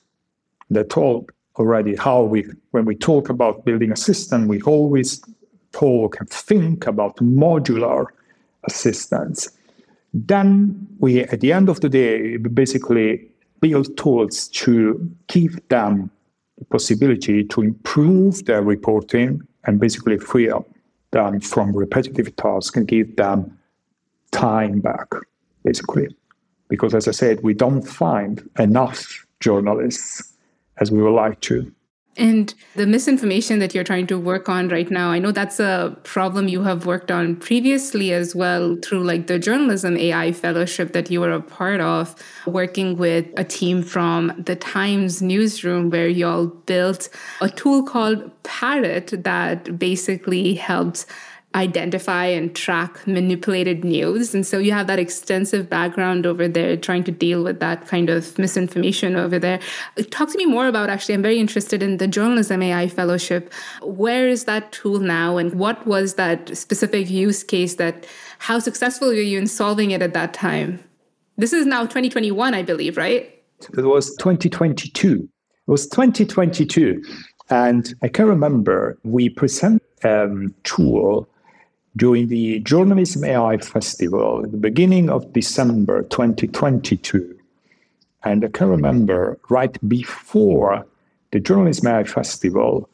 That 0.71 0.91
told 0.91 1.33
already 1.57 1.97
how 1.97 2.23
we 2.23 2.45
when 2.73 2.85
we 2.85 2.95
talk 2.95 3.29
about 3.29 3.65
building 3.65 3.91
a 3.91 3.97
system 3.97 4.49
we 4.49 4.61
always 4.63 5.23
talk 5.73 6.21
and 6.21 6.29
think 6.29 6.87
about 6.87 7.17
modular 7.17 8.07
assistance. 8.65 9.49
Then 10.13 10.87
we 10.99 11.21
at 11.23 11.41
the 11.41 11.53
end 11.53 11.69
of 11.69 11.81
the 11.81 11.89
day 11.89 12.37
basically 12.37 13.29
build 13.61 13.97
tools 13.97 14.49
to 14.49 15.11
give 15.27 15.59
them 15.69 16.11
the 16.59 16.65
possibility 16.67 17.45
to 17.45 17.63
improve 17.63 18.45
their 18.45 18.63
reporting 18.63 19.41
and 19.65 19.81
basically 19.81 20.19
free 20.19 20.51
up 20.51 20.67
them 21.11 21.41
from 21.41 21.75
repetitive 21.75 22.35
tasks 22.37 22.77
and 22.77 22.87
give 22.87 23.17
them 23.17 23.59
time 24.31 24.81
back 24.81 25.09
basically. 25.65 26.09
Because 26.69 26.95
as 26.95 27.09
I 27.09 27.13
said, 27.13 27.43
we 27.43 27.55
don't 27.55 27.83
find 27.83 28.49
enough 28.59 29.27
journalists 29.41 30.35
as 30.79 30.91
we 30.91 31.03
would 31.03 31.15
like 31.15 31.41
to. 31.43 31.73
And 32.19 32.53
the 32.75 32.85
misinformation 32.85 33.61
that 33.61 33.77
you're 33.77 33.85
trying 33.85 34.09
to 34.09 34.19
work 34.19 34.49
on 34.49 34.69
right 34.69 34.91
now, 34.91 35.11
I 35.11 35.21
know 35.21 35.31
that's 35.31 35.61
a 35.61 35.97
problem 36.03 36.49
you 36.49 36.65
have 36.65 36.85
worked 36.85 37.13
on 37.13 37.37
previously 37.37 38.13
as 38.13 38.35
well 38.35 38.77
through 38.83 39.05
like 39.05 39.29
the 39.29 39.39
journalism 39.39 39.97
AI 39.97 40.33
fellowship 40.33 40.93
that 40.95 41.13
you 41.13 41.21
were 41.21 41.31
a 41.31 41.41
part 41.41 41.81
of, 41.81 42.17
working 42.45 42.97
with 42.97 43.27
a 43.37 43.45
team 43.45 43.85
from 43.85 44.33
the 44.37 44.57
Times 44.57 45.23
newsroom 45.23 45.91
where 45.91 46.09
y'all 46.09 46.47
built 46.47 47.09
a 47.41 47.49
tool 47.49 47.85
called 47.85 48.33
Parrot 48.43 49.23
that 49.23 49.79
basically 49.79 50.55
helped 50.55 51.07
identify 51.55 52.27
and 52.27 52.55
track 52.55 53.07
manipulated 53.07 53.83
news. 53.83 54.35
And 54.35 54.47
so 54.47 54.59
you 54.59 54.73
have 54.73 54.87
that 54.87 54.99
extensive 54.99 55.69
background 55.69 56.27
over 56.27 56.47
there 56.47 56.77
trying 56.77 57.05
to 57.05 57.11
deal 57.11 57.43
with 57.43 57.59
that 57.61 57.87
kind 57.89 58.11
of 58.11 58.39
misinformation 58.39 59.17
over 59.17 59.39
there. 59.39 59.59
Talk 60.11 60.31
to 60.31 60.39
me 60.39 60.45
more 60.45 60.67
about 60.67 60.91
actually, 60.91 61.15
I'm 61.15 61.23
very 61.23 61.39
interested 61.39 61.83
in 61.83 61.97
the 61.97 62.07
Journalism 62.07 62.63
AI 62.63 62.89
Fellowship. 62.89 63.53
Where 63.83 64.29
is 64.29 64.45
that 64.45 64.73
tool 64.73 65.01
now? 65.01 65.39
And 65.39 65.55
what 65.55 65.87
was 65.87 66.15
that 66.15 66.57
specific 66.57 67.09
use 67.09 67.43
case 67.43 67.77
that, 67.77 68.07
how 68.41 68.59
successful 68.59 69.09
were 69.09 69.15
you 69.15 69.39
in 69.39 69.47
solving 69.47 69.91
it 69.91 70.03
at 70.03 70.13
that 70.15 70.35
time? 70.35 70.85
This 71.39 71.53
is 71.53 71.67
now 71.67 71.83
2021, 71.83 72.55
I 72.55 72.63
believe, 72.63 72.97
right? 72.97 73.35
It 73.77 73.85
was 73.85 74.15
2022. 74.17 75.15
It 75.23 75.71
was 75.71 75.89
2022. 75.89 77.03
And 77.51 77.95
I 78.03 78.09
can 78.09 78.27
remember 78.27 78.99
we 79.03 79.29
present 79.31 79.83
um, 80.05 80.55
tool 80.65 81.29
during 81.99 82.29
the 82.29 82.61
Journalism 82.61 83.25
AI 83.25 83.59
Festival 83.59 84.43
at 84.45 84.53
the 84.53 84.57
beginning 84.57 85.11
of 85.11 85.33
December 85.33 86.05
2022. 86.05 87.37
And 88.25 88.45
I 88.45 88.49
can 88.49 88.69
remember 88.69 89.39
right 89.51 89.77
before 89.89 90.87
the 91.33 91.41
Journalism 91.41 91.89
AI 91.89 92.05
Festival, 92.05 92.89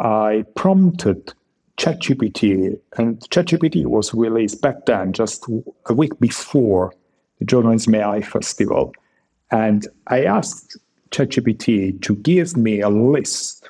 I 0.00 0.44
prompted 0.56 1.32
ChatGPT, 1.78 2.78
and 2.96 3.20
ChatGPT 3.30 3.86
was 3.86 4.12
released 4.12 4.60
back 4.60 4.86
then, 4.86 5.12
just 5.12 5.46
a 5.86 5.94
week 5.94 6.18
before 6.18 6.92
the 7.38 7.44
Journalism 7.44 7.94
AI 7.94 8.20
Festival. 8.20 8.92
And 9.52 9.86
I 10.08 10.24
asked 10.24 10.76
ChatGPT 11.10 12.02
to 12.02 12.16
give 12.16 12.56
me 12.56 12.80
a 12.80 12.88
list 12.88 13.68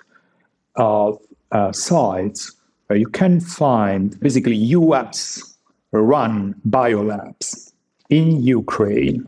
of 0.77 1.19
uh, 1.53 1.73
sites 1.73 2.53
Uh, 2.91 2.95
you 2.95 3.07
can 3.07 3.41
find 3.41 4.19
basically 4.21 4.57
US 4.57 5.57
run 5.93 6.55
biolabs 6.69 7.73
in 8.11 8.43
Ukraine. 8.43 9.27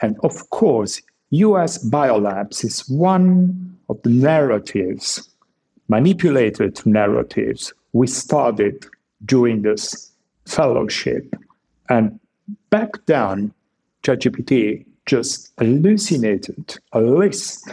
And 0.00 0.16
of 0.22 0.50
course, 0.50 1.00
US 1.30 1.78
biolabs 1.88 2.64
is 2.64 2.88
one 2.88 3.76
of 3.88 4.02
the 4.02 4.10
narratives, 4.10 5.28
manipulated 5.88 6.84
narratives 6.84 7.72
we 7.92 8.06
studied 8.06 8.84
during 9.24 9.62
this 9.62 10.12
fellowship. 10.44 11.34
And 11.88 12.20
back 12.70 13.06
then, 13.06 13.52
ChatGPT 14.02 14.84
just 15.06 15.52
hallucinated 15.58 16.78
a 16.92 17.00
list 17.00 17.70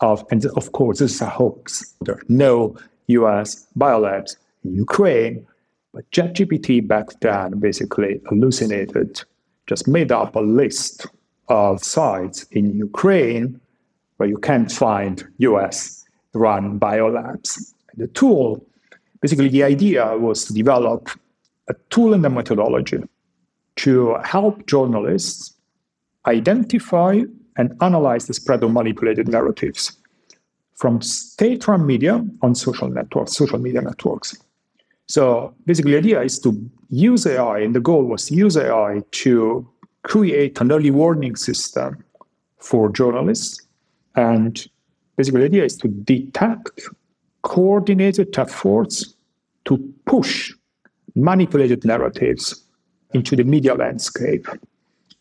of, 0.00 0.24
and 0.30 0.44
of 0.56 0.72
course, 0.72 0.98
this 0.98 1.14
is 1.14 1.20
a 1.20 1.26
hoax. 1.26 1.94
There 2.00 2.16
are 2.16 2.22
no 2.28 2.76
US 3.06 3.66
biolabs 3.78 4.36
in 4.64 4.74
Ukraine, 4.74 5.46
but 5.92 6.10
ChatGPT 6.10 6.86
back 6.86 7.08
then 7.20 7.58
basically 7.58 8.20
hallucinated, 8.28 9.22
just 9.66 9.86
made 9.86 10.10
up 10.12 10.34
a 10.36 10.40
list 10.40 11.06
of 11.48 11.82
sites 11.82 12.44
in 12.44 12.76
Ukraine 12.76 13.60
where 14.16 14.28
you 14.28 14.38
can't 14.38 14.70
find 14.70 15.26
US 15.38 16.04
run 16.32 16.78
biolabs. 16.78 17.74
The 17.96 18.06
tool, 18.08 18.64
basically, 19.20 19.48
the 19.48 19.64
idea 19.64 20.16
was 20.16 20.44
to 20.46 20.54
develop 20.54 21.10
a 21.68 21.74
tool 21.90 22.14
and 22.14 22.24
a 22.24 22.30
methodology 22.30 23.02
to 23.76 24.16
help 24.24 24.66
journalists 24.66 25.54
identify 26.26 27.20
and 27.56 27.76
analyze 27.82 28.26
the 28.26 28.34
spread 28.34 28.62
of 28.62 28.72
manipulated 28.72 29.28
narratives 29.28 29.96
from 30.74 31.00
state-run 31.02 31.86
media 31.86 32.24
on 32.42 32.54
social 32.54 32.88
networks, 32.88 33.36
social 33.36 33.58
media 33.58 33.82
networks. 33.82 34.36
So 35.12 35.54
basically, 35.66 35.92
the 35.92 35.98
idea 35.98 36.22
is 36.22 36.38
to 36.38 36.58
use 36.88 37.26
AI, 37.26 37.58
and 37.58 37.74
the 37.74 37.80
goal 37.80 38.04
was 38.04 38.24
to 38.28 38.34
use 38.34 38.56
AI 38.56 39.02
to 39.10 39.68
create 40.04 40.58
an 40.62 40.72
early 40.72 40.90
warning 40.90 41.36
system 41.36 42.02
for 42.56 42.90
journalists. 42.90 43.60
And 44.16 44.66
basically, 45.18 45.40
the 45.40 45.46
idea 45.48 45.64
is 45.64 45.76
to 45.76 45.88
detect 45.88 46.88
coordinated 47.42 48.38
efforts 48.38 49.14
to 49.66 49.76
push 50.06 50.54
manipulated 51.14 51.84
narratives 51.84 52.64
into 53.12 53.36
the 53.36 53.44
media 53.44 53.74
landscape. 53.74 54.48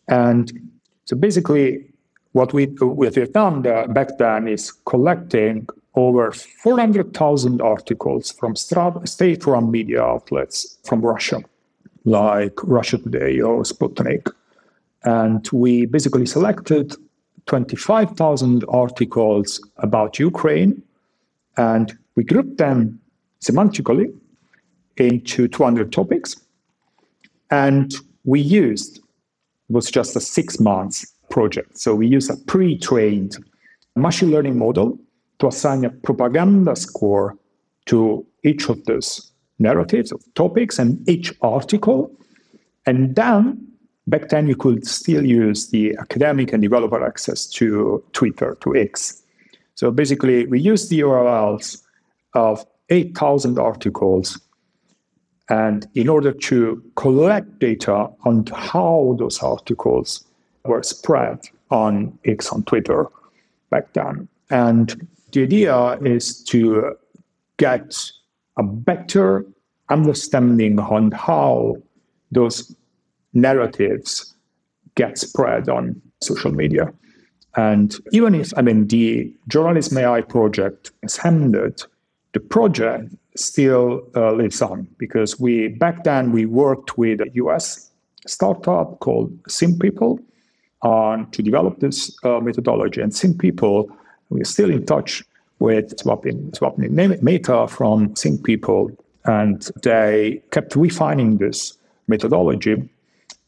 And 0.07 0.71
so 1.03 1.17
basically, 1.17 1.91
what 2.31 2.53
we 2.53 2.67
what 2.79 3.17
we've 3.17 3.33
done 3.33 3.61
back 3.61 4.17
then 4.19 4.47
is 4.47 4.71
collecting 4.85 5.67
over 5.95 6.31
400,000 6.31 7.61
articles 7.61 8.31
from 8.31 8.55
state-run 8.55 9.69
media 9.69 10.01
outlets 10.01 10.77
from 10.83 11.01
Russia, 11.01 11.43
like 12.05 12.53
Russia 12.63 12.97
Today 12.97 13.41
or 13.41 13.63
Sputnik, 13.63 14.31
and 15.03 15.47
we 15.51 15.85
basically 15.85 16.25
selected 16.25 16.95
25,000 17.47 18.63
articles 18.69 19.59
about 19.77 20.19
Ukraine, 20.19 20.81
and 21.57 21.97
we 22.15 22.23
grouped 22.23 22.57
them 22.57 22.99
semantically 23.41 24.13
into 24.97 25.47
200 25.47 25.91
topics, 25.91 26.35
and 27.49 27.95
we 28.23 28.39
used 28.39 28.97
it 28.97 29.03
was 29.73 29.89
just 29.89 30.15
a 30.15 30.19
six 30.19 30.59
months 30.59 31.05
project. 31.29 31.77
So 31.77 31.95
we 31.95 32.05
used 32.05 32.29
a 32.29 32.35
pre-trained 32.35 33.37
machine 33.95 34.29
learning 34.31 34.57
model 34.57 34.99
to 35.41 35.47
assign 35.47 35.83
a 35.83 35.89
propaganda 35.89 36.75
score 36.75 37.37
to 37.87 38.25
each 38.43 38.69
of 38.69 38.83
those 38.85 39.31
narratives 39.59 40.11
of 40.11 40.21
topics 40.35 40.79
and 40.79 41.07
each 41.09 41.33
article. 41.41 42.11
And 42.85 43.15
then 43.15 43.67
back 44.07 44.29
then 44.29 44.47
you 44.47 44.55
could 44.55 44.87
still 44.87 45.25
use 45.25 45.69
the 45.69 45.95
academic 45.97 46.53
and 46.53 46.61
developer 46.61 47.03
access 47.03 47.45
to 47.47 48.03
Twitter, 48.13 48.57
to 48.61 48.75
X. 48.75 49.21
So 49.75 49.91
basically 49.91 50.45
we 50.45 50.59
used 50.59 50.89
the 50.89 50.99
URLs 51.01 51.81
of 52.33 52.65
8,000 52.89 53.59
articles 53.59 54.39
and 55.49 55.87
in 55.95 56.07
order 56.07 56.31
to 56.31 56.81
collect 56.95 57.59
data 57.59 58.07
on 58.23 58.45
how 58.53 59.15
those 59.19 59.39
articles 59.41 60.23
were 60.65 60.83
spread 60.83 61.39
on 61.71 62.17
X 62.25 62.49
on 62.49 62.63
Twitter 62.63 63.07
back 63.69 63.93
then. 63.93 64.27
And 64.49 65.07
the 65.31 65.43
idea 65.43 65.97
is 66.03 66.43
to 66.45 66.95
get 67.57 67.95
a 68.57 68.63
better 68.63 69.45
understanding 69.89 70.79
on 70.79 71.11
how 71.11 71.75
those 72.31 72.75
narratives 73.33 74.33
get 74.95 75.17
spread 75.17 75.69
on 75.69 76.01
social 76.21 76.51
media. 76.51 76.93
And 77.55 77.95
even 78.11 78.35
if, 78.35 78.53
I 78.57 78.61
mean, 78.61 78.87
the 78.87 79.33
Journalism 79.47 79.97
AI 79.97 80.21
project 80.21 80.91
is 81.03 81.19
ended, 81.23 81.83
the 82.33 82.39
project 82.39 83.13
still 83.35 84.01
uh, 84.15 84.31
lives 84.33 84.61
on 84.61 84.87
because 84.97 85.39
we 85.39 85.69
back 85.69 86.03
then 86.03 86.31
we 86.31 86.45
worked 86.45 86.97
with 86.97 87.21
a 87.21 87.29
US 87.35 87.91
startup 88.27 88.99
called 88.99 89.31
SimPPL 89.43 90.19
on 90.81 91.29
to 91.31 91.41
develop 91.41 91.79
this 91.79 92.15
uh, 92.23 92.39
methodology. 92.39 93.01
And 93.01 93.11
SimPPL, 93.11 93.89
we're 94.31 94.43
still 94.43 94.71
in 94.71 94.85
touch 94.85 95.23
with 95.59 95.95
Swapnil, 95.97 96.51
Swapnil 96.51 97.21
Mehta 97.21 97.67
from 97.67 98.15
people, 98.43 98.91
and 99.25 99.69
they 99.83 100.41
kept 100.51 100.75
refining 100.75 101.37
this 101.37 101.77
methodology 102.07 102.89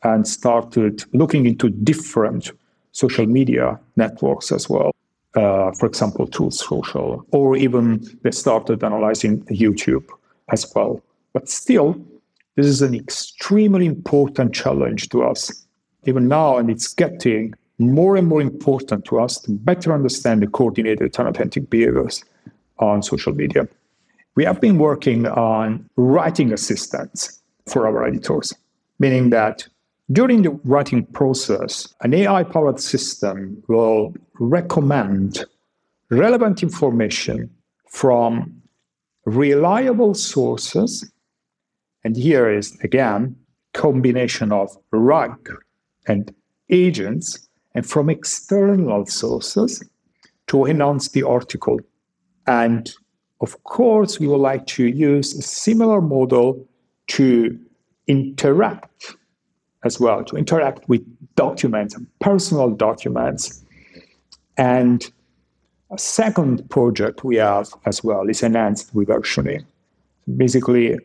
and 0.03 0.27
started 0.27 1.03
looking 1.13 1.45
into 1.47 1.69
different 1.69 2.51
social 2.91 3.25
media 3.25 3.79
networks 3.95 4.51
as 4.51 4.69
well 4.69 4.91
uh, 5.35 5.71
for 5.71 5.85
example, 5.85 6.27
Truth 6.27 6.53
Social, 6.53 7.25
or 7.31 7.55
even 7.55 8.05
they 8.21 8.31
started 8.31 8.83
analyzing 8.83 9.41
YouTube 9.45 10.07
as 10.49 10.71
well. 10.75 11.01
But 11.33 11.49
still, 11.49 11.95
this 12.55 12.67
is 12.67 12.81
an 12.81 12.93
extremely 12.93 13.85
important 13.85 14.53
challenge 14.53 15.09
to 15.09 15.23
us, 15.23 15.65
even 16.05 16.27
now, 16.27 16.57
and 16.57 16.69
it's 16.69 16.93
getting 16.93 17.55
more 17.91 18.15
and 18.15 18.27
more 18.27 18.41
important 18.41 19.05
to 19.05 19.19
us 19.19 19.39
to 19.41 19.51
better 19.51 19.93
understand 19.93 20.41
the 20.41 20.47
coordinated 20.47 21.17
and 21.17 21.27
authentic 21.27 21.69
behaviors 21.69 22.23
on 22.79 23.01
social 23.01 23.33
media. 23.33 23.67
We 24.35 24.45
have 24.45 24.61
been 24.61 24.77
working 24.77 25.27
on 25.27 25.89
writing 25.95 26.53
assistants 26.53 27.41
for 27.67 27.87
our 27.87 28.05
editors, 28.05 28.53
meaning 28.99 29.29
that 29.29 29.67
during 30.11 30.41
the 30.41 30.51
writing 30.63 31.05
process, 31.05 31.93
an 32.01 32.13
AI 32.13 32.43
powered 32.43 32.79
system 32.79 33.63
will 33.67 34.13
recommend 34.39 35.45
relevant 36.09 36.61
information 36.61 37.49
from 37.89 38.61
reliable 39.25 40.13
sources. 40.13 41.09
And 42.03 42.17
here 42.17 42.49
is 42.49 42.77
again 42.81 43.35
combination 43.73 44.51
of 44.51 44.77
RAG 44.91 45.49
and 46.07 46.33
agents 46.69 47.47
and 47.75 47.85
from 47.85 48.09
external 48.09 49.05
sources 49.05 49.83
to 50.47 50.65
enhance 50.65 51.09
the 51.09 51.23
article. 51.23 51.79
And 52.47 52.91
of 53.41 53.61
course, 53.63 54.19
we 54.19 54.27
would 54.27 54.37
like 54.37 54.67
to 54.67 54.85
use 54.85 55.33
a 55.37 55.41
similar 55.41 56.01
model 56.01 56.67
to 57.07 57.59
interact 58.07 59.15
as 59.83 59.99
well, 59.99 60.23
to 60.23 60.37
interact 60.37 60.87
with 60.87 61.01
documents, 61.35 61.95
and 61.95 62.07
personal 62.19 62.69
documents. 62.69 63.63
And 64.57 65.03
a 65.91 65.97
second 65.97 66.69
project 66.69 67.23
we 67.23 67.35
have 67.37 67.67
as 67.85 68.03
well 68.03 68.29
is 68.29 68.43
enhanced 68.43 68.95
reversioning. 68.95 69.65
Basically, 70.37 70.97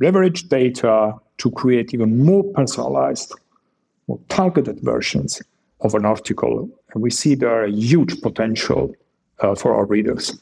leverage 0.00 0.48
data 0.48 1.14
to 1.38 1.50
create 1.52 1.94
even 1.94 2.24
more 2.24 2.44
personalized, 2.52 3.32
more 4.08 4.18
targeted 4.28 4.80
versions 4.80 5.40
of 5.82 5.94
an 5.94 6.04
article. 6.04 6.68
And 6.92 7.02
we 7.02 7.10
see 7.10 7.34
there 7.34 7.64
a 7.64 7.70
huge 7.70 8.20
potential 8.20 8.94
uh, 9.40 9.54
for 9.54 9.74
our 9.74 9.86
readers. 9.86 10.38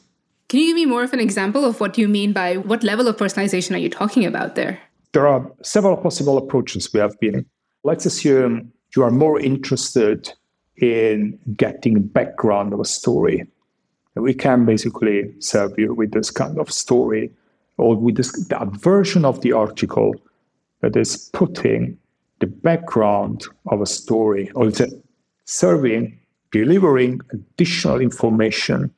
Can 0.49 0.59
you 0.59 0.67
give 0.67 0.75
me 0.75 0.85
more 0.85 1.03
of 1.03 1.13
an 1.13 1.19
example 1.19 1.63
of 1.63 1.79
what 1.79 1.97
you 1.97 2.07
mean 2.07 2.33
by 2.33 2.57
what 2.57 2.83
level 2.83 3.07
of 3.07 3.17
personalization 3.17 3.75
are 3.75 3.79
you 3.79 3.89
talking 3.89 4.25
about 4.25 4.55
there? 4.55 4.79
There 5.13 5.27
are 5.27 5.51
several 5.61 5.97
possible 5.97 6.37
approaches 6.37 6.91
we 6.93 6.99
have 6.99 7.19
been. 7.19 7.45
Let's 7.83 8.05
assume 8.05 8.71
you 8.95 9.03
are 9.03 9.11
more 9.11 9.39
interested 9.39 10.31
in 10.77 11.37
getting 11.55 12.01
background 12.01 12.73
of 12.73 12.79
a 12.79 12.85
story. 12.85 13.45
We 14.15 14.33
can 14.33 14.65
basically 14.65 15.31
serve 15.39 15.77
you 15.77 15.93
with 15.93 16.11
this 16.11 16.31
kind 16.31 16.57
of 16.57 16.71
story 16.71 17.31
or 17.77 17.95
with 17.95 18.17
this 18.17 18.31
that 18.47 18.67
version 18.69 19.25
of 19.25 19.41
the 19.41 19.53
article 19.53 20.15
that 20.81 20.95
is 20.95 21.29
putting 21.33 21.97
the 22.39 22.47
background 22.47 23.45
of 23.67 23.81
a 23.81 23.85
story 23.85 24.49
or 24.55 24.67
it's 24.67 24.81
serving, 25.49 26.15
delivering 26.51 27.19
additional 27.31 27.99
information 27.99 28.93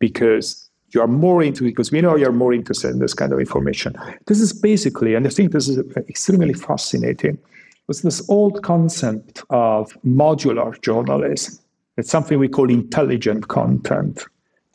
because 0.00 0.68
you 0.90 1.00
are 1.00 1.06
more 1.06 1.42
into 1.42 1.62
because 1.62 1.92
we 1.92 2.00
know 2.00 2.16
you're 2.16 2.32
more 2.32 2.52
interested 2.52 2.90
in 2.90 2.98
this 2.98 3.14
kind 3.14 3.32
of 3.32 3.38
information. 3.38 3.94
This 4.26 4.40
is 4.40 4.52
basically, 4.52 5.14
and 5.14 5.26
I 5.26 5.30
think 5.30 5.52
this 5.52 5.68
is 5.68 5.78
extremely 6.08 6.54
fascinating, 6.54 7.38
was 7.86 8.02
this 8.02 8.28
old 8.28 8.64
concept 8.64 9.44
of 9.50 9.96
modular 10.04 10.80
journalism. 10.82 11.56
It's 11.96 12.10
something 12.10 12.38
we 12.40 12.48
call 12.48 12.68
intelligent 12.68 13.46
content. 13.46 14.24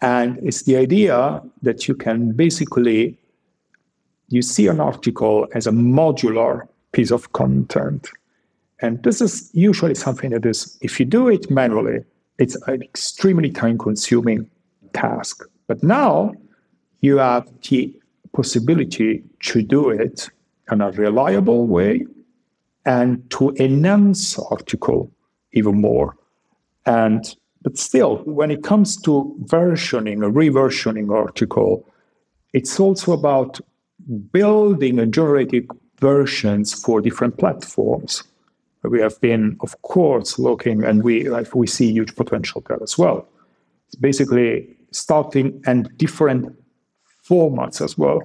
And 0.01 0.39
it's 0.41 0.63
the 0.63 0.77
idea 0.77 1.41
that 1.61 1.89
you 1.89 1.93
can 1.93 2.31
basically 2.31 3.17
you 4.29 4.41
see 4.41 4.67
an 4.67 4.79
article 4.79 5.45
as 5.53 5.67
a 5.67 5.71
modular 5.71 6.67
piece 6.93 7.11
of 7.11 7.33
content. 7.33 8.09
And 8.81 9.01
this 9.03 9.21
is 9.21 9.49
usually 9.53 9.95
something 9.95 10.31
that 10.31 10.45
is, 10.45 10.77
if 10.81 10.99
you 10.99 11.05
do 11.05 11.27
it 11.27 11.49
manually, 11.51 12.03
it's 12.39 12.55
an 12.67 12.81
extremely 12.81 13.51
time 13.51 13.77
consuming 13.77 14.49
task. 14.93 15.47
But 15.67 15.83
now 15.83 16.33
you 17.01 17.17
have 17.17 17.47
the 17.61 17.95
possibility 18.33 19.23
to 19.43 19.61
do 19.61 19.89
it 19.89 20.29
in 20.71 20.81
a 20.81 20.91
reliable 20.91 21.67
way 21.67 22.05
and 22.85 23.29
to 23.31 23.51
enhance 23.57 24.39
article 24.39 25.11
even 25.53 25.79
more. 25.79 26.17
And 26.85 27.35
but 27.63 27.77
still, 27.77 28.17
when 28.25 28.49
it 28.49 28.63
comes 28.63 28.99
to 29.03 29.35
versioning, 29.43 30.25
a 30.25 30.31
reversioning 30.31 31.13
article, 31.13 31.85
it's 32.53 32.79
also 32.79 33.11
about 33.11 33.59
building 34.31 34.97
and 34.97 35.13
generating 35.13 35.67
versions 35.99 36.73
for 36.73 37.01
different 37.01 37.37
platforms. 37.37 38.23
We 38.83 38.99
have 39.01 39.19
been, 39.21 39.57
of 39.61 39.79
course, 39.83 40.39
looking, 40.39 40.83
and 40.83 41.03
we 41.03 41.29
we 41.53 41.67
see 41.67 41.91
huge 41.91 42.15
potential 42.15 42.63
there 42.67 42.81
as 42.81 42.97
well. 42.97 43.27
It's 43.87 43.95
basically 43.95 44.75
starting 44.91 45.61
and 45.67 45.89
different 45.97 46.55
formats 47.27 47.81
as 47.81 47.97
well, 47.97 48.21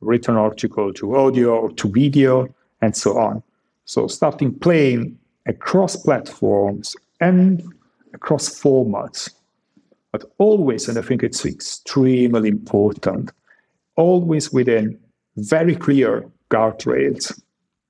written 0.00 0.36
article 0.36 0.92
to 0.94 1.16
audio 1.16 1.56
or 1.56 1.70
to 1.72 1.88
video, 1.88 2.48
and 2.82 2.96
so 2.96 3.16
on. 3.16 3.42
So 3.84 4.08
starting 4.08 4.58
playing 4.58 5.18
across 5.46 5.94
platforms 5.96 6.96
and 7.20 7.62
across 8.12 8.48
formats, 8.48 9.30
but 10.10 10.24
always, 10.38 10.88
and 10.88 10.98
I 10.98 11.02
think 11.02 11.22
it's 11.22 11.46
extremely 11.46 12.48
important, 12.48 13.30
always 13.94 14.52
within 14.52 14.98
very 15.36 15.76
clear 15.76 16.28
guardrails 16.50 17.40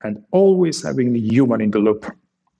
and 0.03 0.23
always 0.31 0.83
having 0.83 1.13
the 1.13 1.19
human 1.19 1.61
in 1.61 1.71
the 1.71 1.79
loop. 1.79 2.05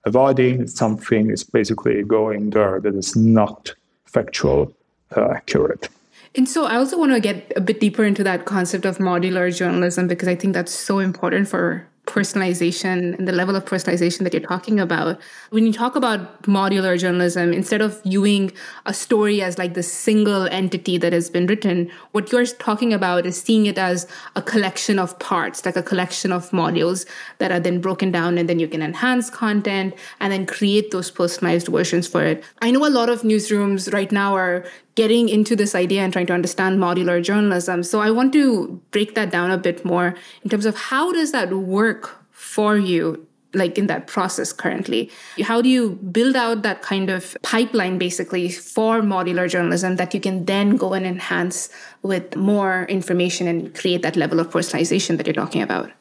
Avoiding 0.06 0.68
something 0.68 1.30
is 1.30 1.44
basically 1.44 2.04
going 2.04 2.52
there 2.52 2.80
that 2.80 2.96
is 2.96 3.16
not 3.16 3.74
factual 4.06 4.74
uh, 5.16 5.30
accurate. 5.32 5.90
And 6.36 6.48
so 6.48 6.66
I 6.66 6.76
also 6.76 6.98
want 6.98 7.12
to 7.14 7.20
get 7.20 7.52
a 7.56 7.62
bit 7.62 7.80
deeper 7.80 8.04
into 8.04 8.24
that 8.24 8.46
concept 8.46 8.86
of 8.86 9.00
modular 9.00 9.56
journalism 9.56 10.08
because 10.08 10.28
I 10.28 10.36
think 10.36 10.54
that's 10.54 10.72
so 10.72 11.00
important 11.00 11.48
for 11.48 11.88
personalization 12.08 13.18
and 13.18 13.28
the 13.28 13.32
level 13.32 13.56
of 13.56 13.66
personalization 13.66 14.24
that 14.24 14.34
you're 14.34 14.42
talking 14.42 14.80
about. 14.80 15.20
When 15.52 15.66
you 15.68 15.74
talk 15.74 15.96
about 15.96 16.42
modular 16.44 16.98
journalism, 16.98 17.54
instead 17.54 17.82
of 17.82 18.02
viewing 18.04 18.52
a 18.86 18.94
story 18.94 19.42
as 19.42 19.58
like 19.58 19.74
the 19.74 19.84
single 19.84 20.48
entity 20.48 20.98
that 20.98 21.14
has 21.14 21.30
been 21.30 21.46
written, 21.46 21.92
what 22.14 22.32
you're 22.32 22.46
talking 22.46 22.94
about 22.94 23.26
is 23.26 23.40
seeing 23.40 23.66
it 23.66 23.78
as 23.78 24.08
a 24.36 24.42
collection 24.42 24.98
of 24.98 25.20
parts, 25.20 25.66
like 25.66 25.76
a 25.76 25.84
collection 25.84 26.32
of 26.32 26.50
modules 26.52 27.06
that 27.38 27.52
are 27.52 27.60
then 27.60 27.80
broken 27.82 28.10
down 28.10 28.38
and 28.38 28.50
then 28.50 28.60
you 28.60 28.68
can 28.68 28.82
enhance 28.82 29.30
content 29.30 29.94
and 30.20 30.32
then 30.32 30.46
create 30.46 30.92
those 30.92 31.12
personalized 31.12 31.68
versions 31.68 32.08
for 32.08 32.24
it. 32.24 32.44
I 32.62 32.72
know 32.72 32.88
a 32.88 32.90
lot 32.90 33.10
of 33.10 33.22
newsrooms 33.22 33.94
right 33.94 34.12
now 34.12 34.34
are 34.36 34.66
getting 34.98 35.30
into 35.30 35.56
this 35.56 35.76
idea 35.76 36.02
and 36.02 36.12
trying 36.12 36.26
to 36.26 36.34
understand 36.34 36.80
modular 36.80 37.24
journalism. 37.24 37.84
So 37.84 38.02
I 38.02 38.10
want 38.10 38.34
to 38.34 38.82
break 38.90 39.14
that 39.14 39.30
down 39.30 39.52
a 39.52 39.58
bit 39.58 39.86
more 39.86 40.16
in 40.44 40.50
terms 40.50 40.66
of 40.66 40.76
how 40.76 41.14
does 41.14 41.32
that 41.32 41.54
work 41.54 42.18
for 42.32 42.78
you 42.78 43.24
like 43.54 43.78
in 43.78 43.86
that 43.88 44.08
process 44.08 44.52
currently? 44.52 45.12
How 45.42 45.62
do 45.62 45.70
you 45.70 45.92
build 46.18 46.36
out 46.36 46.64
that 46.64 46.82
kind 46.82 47.12
of 47.12 47.38
pipeline 47.44 48.00
basically 48.00 48.50
for 48.50 49.02
modular 49.02 49.48
journalism 49.48 49.98
that 49.98 50.16
you 50.16 50.20
can 50.20 50.46
then 50.46 50.76
go 50.76 50.94
and 50.94 51.06
enhance 51.06 51.70
with 52.02 52.36
more 52.36 52.86
information 52.86 53.48
and 53.48 53.74
create 53.76 54.02
that 54.02 54.16
level 54.16 54.40
of 54.40 54.50
personalization 54.50 55.18
that 55.18 55.28
you're 55.28 55.42
talking 55.46 55.62
about? 55.62 55.92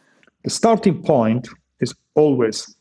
The 0.45 0.51
starting 0.51 1.03
point 1.03 1.49
is 1.81 1.95
always 2.15 2.75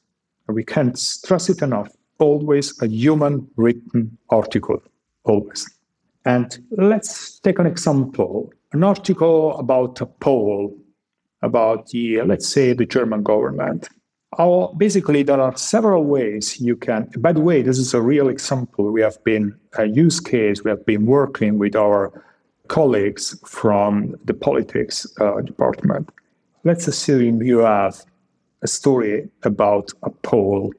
we 0.48 0.64
can't 0.64 0.98
stress 0.98 1.50
it 1.50 1.62
enough 1.62 1.90
always 2.20 2.82
a 2.82 2.88
human 2.88 3.46
written 3.58 4.18
article 4.30 4.82
always 5.26 5.66
and 6.26 6.58
let's 6.72 7.40
take 7.40 7.60
an 7.60 7.66
example 7.66 8.52
an 8.76 8.84
article 8.84 9.58
about 9.58 10.02
a 10.02 10.06
poll 10.06 10.76
about 11.42 11.88
the, 11.90 12.22
let's 12.24 12.48
say, 12.48 12.74
the 12.74 12.86
German 12.86 13.24
government. 13.24 13.88
Our, 14.38 14.74
basically, 14.76 15.24
there 15.24 15.40
are 15.40 15.56
several 15.56 16.04
ways 16.04 16.60
you 16.60 16.76
can. 16.76 17.10
By 17.18 17.32
the 17.32 17.40
way, 17.40 17.62
this 17.62 17.78
is 17.78 17.94
a 17.94 18.02
real 18.02 18.28
example. 18.28 18.92
We 18.92 19.02
have 19.02 19.24
been 19.24 19.56
a 19.78 19.86
use 19.86 20.20
case. 20.20 20.64
We 20.64 20.72
have 20.72 20.86
been 20.86 21.06
working 21.06 21.58
with 21.58 21.76
our 21.76 22.26
colleagues 22.68 23.40
from 23.46 24.16
the 24.26 24.34
politics 24.34 25.08
uh, 25.22 25.40
department. 25.42 26.10
Let's 26.66 26.88
assume 26.88 27.42
you 27.42 27.60
have 27.60 28.04
a 28.62 28.68
story 28.68 29.30
about 29.44 29.94
a 30.04 30.10
poll. 30.10 30.74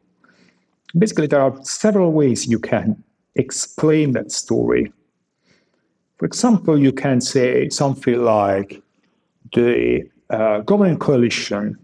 Basically, 0.99 1.29
there 1.29 1.41
are 1.41 1.57
several 1.63 2.13
ways 2.13 2.47
you 2.47 2.59
can 2.59 3.03
explain 3.37 4.13
that 4.13 4.33
story 4.33 4.93
for 6.19 6.27
example, 6.27 6.79
you 6.79 6.93
can 6.93 7.21
say 7.21 7.69
something 7.69 8.23
like 8.23 8.83
the 9.55 10.09
uh, 10.31 10.61
governing 10.61 10.99
coalition 10.99 11.79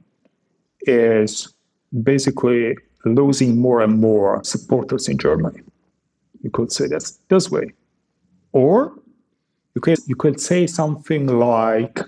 is 0.83 1.53
basically 2.03 2.77
losing 3.05 3.59
more 3.59 3.81
and 3.83 4.01
more 4.01 4.43
supporters 4.43 5.09
in 5.09 5.19
Germany. 5.19 5.61
You 6.43 6.51
could 6.51 6.73
say 6.73 6.87
that 6.89 7.11
this 7.29 7.51
way. 7.51 7.73
Or 8.53 8.95
you 9.75 9.81
could, 9.81 9.99
you 10.07 10.17
could 10.17 10.41
say 10.41 10.67
something 10.67 11.27
like 11.27 12.01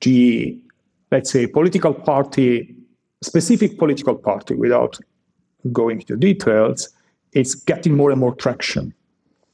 the, 0.00 0.58
let's 1.10 1.30
say, 1.30 1.46
political 1.46 1.94
party, 1.94 2.74
specific 3.22 3.78
political 3.78 4.14
party, 4.14 4.54
without 4.54 4.98
going 5.72 6.00
into 6.00 6.16
details, 6.16 6.88
is 7.32 7.54
getting 7.54 7.96
more 7.96 8.10
and 8.10 8.20
more 8.20 8.34
traction. 8.34 8.94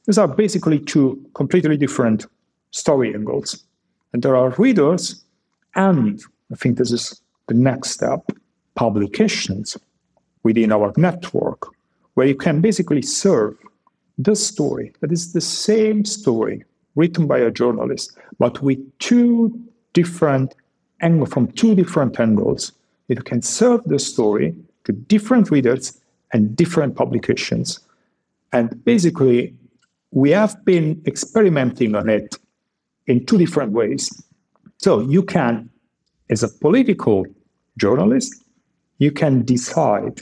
These 0.07 0.17
are 0.17 0.27
basically 0.27 0.79
two 0.79 1.23
completely 1.33 1.77
different 1.77 2.25
story 2.71 3.13
angles. 3.13 3.63
And 4.13 4.23
there 4.23 4.35
are 4.35 4.55
readers, 4.57 5.23
and 5.75 6.19
I 6.51 6.55
think 6.55 6.77
this 6.77 6.91
is 6.91 7.21
the 7.47 7.53
next 7.53 7.91
step 7.91 8.31
publications 8.75 9.77
within 10.43 10.71
our 10.71 10.93
network, 10.97 11.67
where 12.13 12.25
you 12.25 12.35
can 12.35 12.61
basically 12.61 13.01
serve 13.01 13.57
the 14.17 14.35
story 14.35 14.93
that 15.01 15.11
is 15.11 15.33
the 15.33 15.41
same 15.41 16.05
story 16.05 16.63
written 16.95 17.27
by 17.27 17.37
a 17.37 17.51
journalist, 17.51 18.17
but 18.39 18.61
with 18.63 18.79
two 18.99 19.59
different 19.93 20.55
angles, 21.01 21.29
from 21.33 21.51
two 21.51 21.75
different 21.75 22.19
angles. 22.19 22.71
You 23.07 23.17
can 23.17 23.41
serve 23.41 23.83
the 23.85 23.99
story 23.99 24.55
to 24.85 24.91
different 24.91 25.51
readers 25.51 25.99
and 26.33 26.55
different 26.55 26.95
publications. 26.95 27.79
And 28.51 28.83
basically, 28.83 29.53
we 30.17 30.31
have 30.31 30.65
been 30.65 30.99
experimenting 31.05 31.93
on 31.93 32.09
it 32.09 32.39
in 33.05 33.23
two 33.27 33.37
different 33.37 33.71
ways. 33.71 34.09
So 34.79 34.99
you 34.99 35.21
can 35.21 35.69
as 36.31 36.41
a 36.41 36.49
political 36.49 37.27
journalist, 37.77 38.43
you 38.97 39.11
can 39.11 39.45
decide 39.45 40.21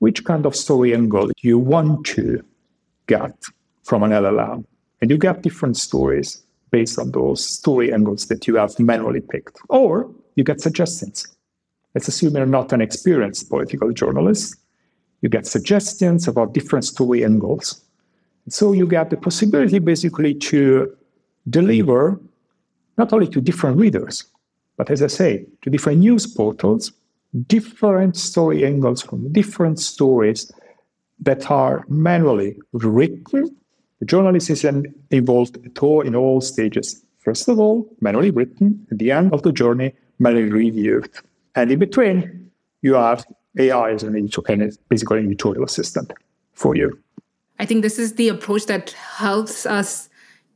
which 0.00 0.24
kind 0.24 0.46
of 0.46 0.56
story 0.56 0.92
angle 0.94 1.30
you 1.42 1.60
want 1.60 2.04
to 2.06 2.44
get 3.06 3.32
from 3.84 4.02
an 4.02 4.10
LLM. 4.10 4.64
And 5.00 5.10
you 5.12 5.16
get 5.16 5.42
different 5.42 5.76
stories 5.76 6.42
based 6.72 6.98
on 6.98 7.12
those 7.12 7.46
story 7.46 7.92
angles 7.92 8.26
that 8.26 8.48
you 8.48 8.56
have 8.56 8.80
manually 8.80 9.20
picked. 9.20 9.58
Or 9.68 10.10
you 10.34 10.42
get 10.42 10.60
suggestions. 10.60 11.24
Let's 11.94 12.08
assume 12.08 12.34
you're 12.34 12.46
not 12.46 12.72
an 12.72 12.80
experienced 12.80 13.48
political 13.48 13.92
journalist. 13.92 14.56
You 15.22 15.28
get 15.28 15.46
suggestions 15.46 16.26
about 16.26 16.52
different 16.52 16.84
story 16.84 17.24
angles. 17.24 17.84
So 18.48 18.72
you 18.72 18.86
get 18.86 19.10
the 19.10 19.16
possibility 19.16 19.78
basically 19.78 20.34
to 20.34 20.96
deliver 21.48 22.20
not 22.98 23.12
only 23.12 23.28
to 23.28 23.40
different 23.40 23.78
readers, 23.78 24.24
but 24.76 24.90
as 24.90 25.02
I 25.02 25.06
say, 25.06 25.46
to 25.62 25.70
different 25.70 26.00
news 26.00 26.26
portals, 26.26 26.92
different 27.46 28.16
story 28.16 28.66
angles 28.66 29.02
from 29.02 29.32
different 29.32 29.78
stories 29.78 30.50
that 31.20 31.50
are 31.50 31.84
manually 31.88 32.58
written. 32.72 33.56
The 34.00 34.06
journalist 34.06 34.50
is 34.50 34.64
involved 35.10 35.58
at 35.64 35.82
all 35.82 36.00
in 36.00 36.16
all 36.16 36.40
stages. 36.40 37.04
First 37.18 37.48
of 37.48 37.58
all, 37.58 37.86
manually 38.00 38.30
written. 38.30 38.86
At 38.90 38.98
the 38.98 39.10
end 39.10 39.32
of 39.34 39.42
the 39.42 39.52
journey, 39.52 39.92
manually 40.18 40.50
reviewed. 40.50 41.10
And 41.54 41.70
in 41.70 41.78
between, 41.78 42.50
you 42.82 42.94
have 42.94 43.26
AI 43.58 43.92
as 43.92 44.02
an 44.02 44.16
editorial, 44.16 44.70
basically 44.88 45.18
an 45.18 45.26
editorial 45.26 45.64
assistant 45.64 46.12
for 46.54 46.74
you. 46.74 46.98
I 47.60 47.66
think 47.66 47.82
this 47.82 47.98
is 47.98 48.14
the 48.14 48.28
approach 48.28 48.64
that 48.66 48.92
helps 48.92 49.66
us 49.66 50.08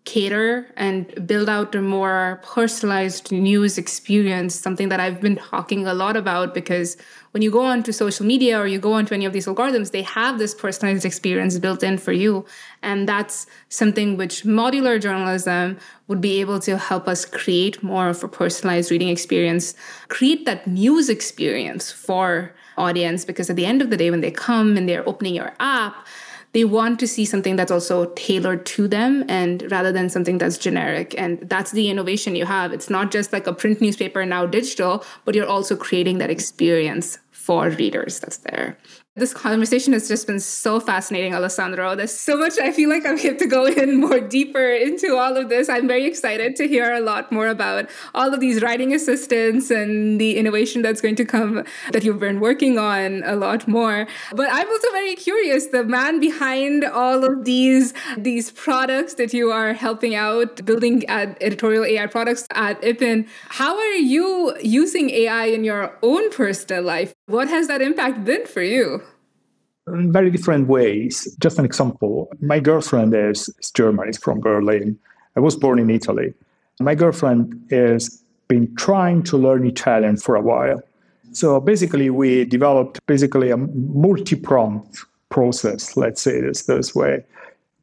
cater 0.06 0.66
and 0.74 1.26
build 1.26 1.50
out 1.50 1.74
a 1.74 1.82
more 1.82 2.40
personalized 2.42 3.30
news 3.30 3.76
experience, 3.76 4.54
something 4.54 4.88
that 4.88 5.00
I've 5.00 5.20
been 5.20 5.36
talking 5.36 5.86
a 5.86 5.92
lot 5.92 6.16
about 6.16 6.54
because 6.54 6.96
when 7.32 7.42
you 7.42 7.50
go 7.50 7.62
onto 7.62 7.92
social 7.92 8.24
media 8.24 8.58
or 8.58 8.66
you 8.66 8.78
go 8.78 8.94
onto 8.94 9.12
any 9.12 9.26
of 9.26 9.34
these 9.34 9.46
algorithms, 9.46 9.90
they 9.90 10.00
have 10.00 10.38
this 10.38 10.54
personalized 10.54 11.04
experience 11.04 11.58
built 11.58 11.82
in 11.82 11.98
for 11.98 12.12
you. 12.12 12.46
And 12.82 13.06
that's 13.06 13.46
something 13.68 14.16
which 14.16 14.44
modular 14.44 14.98
journalism 14.98 15.76
would 16.08 16.22
be 16.22 16.40
able 16.40 16.58
to 16.60 16.78
help 16.78 17.06
us 17.06 17.26
create 17.26 17.82
more 17.82 18.08
of 18.08 18.24
a 18.24 18.28
personalized 18.28 18.90
reading 18.90 19.08
experience, 19.08 19.74
create 20.08 20.46
that 20.46 20.66
news 20.66 21.10
experience 21.10 21.92
for 21.92 22.54
audience 22.78 23.26
because 23.26 23.50
at 23.50 23.56
the 23.56 23.66
end 23.66 23.82
of 23.82 23.90
the 23.90 23.96
day 23.96 24.10
when 24.10 24.20
they 24.20 24.30
come 24.30 24.76
and 24.78 24.88
they're 24.88 25.08
opening 25.08 25.34
your 25.34 25.52
app 25.60 26.06
they 26.54 26.64
want 26.64 26.98
to 27.00 27.06
see 27.06 27.24
something 27.24 27.56
that's 27.56 27.70
also 27.70 28.06
tailored 28.14 28.64
to 28.64 28.88
them 28.88 29.24
and 29.28 29.70
rather 29.70 29.92
than 29.92 30.08
something 30.08 30.38
that's 30.38 30.56
generic. 30.56 31.14
And 31.18 31.40
that's 31.50 31.72
the 31.72 31.90
innovation 31.90 32.36
you 32.36 32.46
have. 32.46 32.72
It's 32.72 32.88
not 32.88 33.10
just 33.10 33.32
like 33.32 33.46
a 33.46 33.52
print 33.52 33.80
newspaper 33.80 34.24
now 34.24 34.46
digital 34.46 35.04
but 35.24 35.34
you're 35.34 35.46
also 35.46 35.76
creating 35.76 36.18
that 36.18 36.30
experience 36.30 37.18
for 37.30 37.68
readers 37.70 38.20
that's 38.20 38.38
there 38.38 38.78
this 39.16 39.32
conversation 39.32 39.92
has 39.92 40.08
just 40.08 40.26
been 40.26 40.40
so 40.40 40.80
fascinating, 40.80 41.34
Alessandro. 41.34 41.94
There's 41.94 42.12
so 42.12 42.36
much 42.36 42.58
I 42.58 42.72
feel 42.72 42.88
like 42.90 43.06
I'm 43.06 43.16
here 43.16 43.36
to 43.36 43.46
go 43.46 43.64
in 43.82 44.00
more 44.00 44.18
deeper 44.18 44.72
into 44.72 45.16
all 45.16 45.36
of 45.36 45.48
this. 45.48 45.68
I'm 45.68 45.86
very 45.86 46.04
excited 46.04 46.56
to 46.56 46.66
hear 46.66 46.92
a 46.92 46.98
lot 46.98 47.30
more 47.30 47.46
about 47.46 47.88
all 48.12 48.34
of 48.34 48.40
these 48.40 48.60
writing 48.60 48.92
assistants 48.92 49.70
and 49.70 50.20
the 50.20 50.36
innovation 50.36 50.82
that's 50.82 51.00
going 51.00 51.14
to 51.16 51.24
come 51.24 51.64
that 51.92 52.02
you've 52.02 52.18
been 52.18 52.40
working 52.40 52.76
on 52.76 53.22
a 53.24 53.36
lot 53.36 53.68
more. 53.68 54.08
But 54.32 54.48
I'm 54.50 54.66
also 54.68 54.90
very 54.90 55.14
curious, 55.14 55.68
the 55.68 55.84
man 55.84 56.18
behind 56.18 56.84
all 56.84 57.24
of 57.24 57.44
these 57.44 57.94
these 58.18 58.50
products 58.50 59.14
that 59.14 59.32
you 59.32 59.52
are 59.52 59.74
helping 59.74 60.16
out 60.16 60.64
building 60.64 61.06
at 61.06 61.40
editorial 61.40 61.84
AI 61.84 62.06
products 62.08 62.48
at 62.50 62.82
Ippen, 62.82 63.28
how 63.48 63.76
are 63.76 63.94
you 63.94 64.56
using 64.60 65.10
AI 65.10 65.46
in 65.46 65.62
your 65.62 65.96
own 66.02 66.30
personal 66.30 66.82
life? 66.82 67.14
What 67.26 67.48
has 67.48 67.68
that 67.68 67.80
impact 67.80 68.24
been 68.24 68.46
for 68.46 68.62
you? 68.62 69.02
in 69.88 70.12
very 70.12 70.30
different 70.30 70.68
ways. 70.68 71.34
Just 71.40 71.58
an 71.58 71.64
example 71.64 72.30
my 72.40 72.60
girlfriend 72.60 73.14
is, 73.14 73.48
is 73.58 73.70
German, 73.70 74.08
is 74.08 74.18
from 74.18 74.40
Berlin. 74.40 74.98
I 75.36 75.40
was 75.40 75.56
born 75.56 75.78
in 75.78 75.90
Italy. 75.90 76.32
My 76.80 76.94
girlfriend 76.94 77.66
has 77.70 78.22
been 78.48 78.74
trying 78.76 79.22
to 79.24 79.36
learn 79.36 79.66
Italian 79.66 80.16
for 80.16 80.36
a 80.36 80.40
while. 80.40 80.82
So 81.32 81.60
basically, 81.60 82.10
we 82.10 82.44
developed 82.44 83.04
basically 83.06 83.50
a 83.50 83.56
multi-pronged 83.56 84.96
process, 85.30 85.96
let's 85.96 86.22
say 86.22 86.40
this 86.40 86.62
this 86.62 86.94
way, 86.94 87.24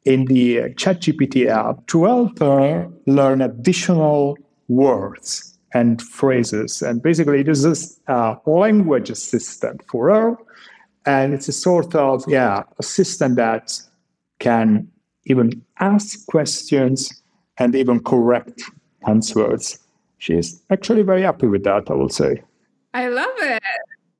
in 0.04 0.24
the 0.26 0.56
ChatGPT 0.74 1.46
app 1.46 1.86
to 1.88 2.04
help 2.04 2.38
her 2.38 2.88
learn 3.06 3.42
additional 3.42 4.38
words 4.68 5.51
and 5.74 6.02
phrases. 6.02 6.82
And 6.82 7.02
basically, 7.02 7.42
this 7.42 7.64
is 7.64 8.00
a 8.08 8.36
language 8.46 9.10
assistant 9.10 9.82
for 9.88 10.10
her 10.10 10.36
and 11.06 11.34
it's 11.34 11.48
a 11.48 11.52
sort 11.52 11.94
of, 11.94 12.24
yeah, 12.28 12.62
a 12.78 12.82
system 12.82 13.34
that 13.34 13.80
can 14.38 14.88
even 15.24 15.62
ask 15.80 16.26
questions 16.26 17.22
and 17.58 17.74
even 17.74 18.02
correct 18.02 18.62
answers. 19.06 19.78
She's 20.18 20.62
actually 20.70 21.02
very 21.02 21.22
happy 21.22 21.48
with 21.48 21.64
that, 21.64 21.90
I 21.90 21.94
will 21.94 22.08
say. 22.08 22.42
I 22.94 23.08
love 23.08 23.34
it. 23.38 23.62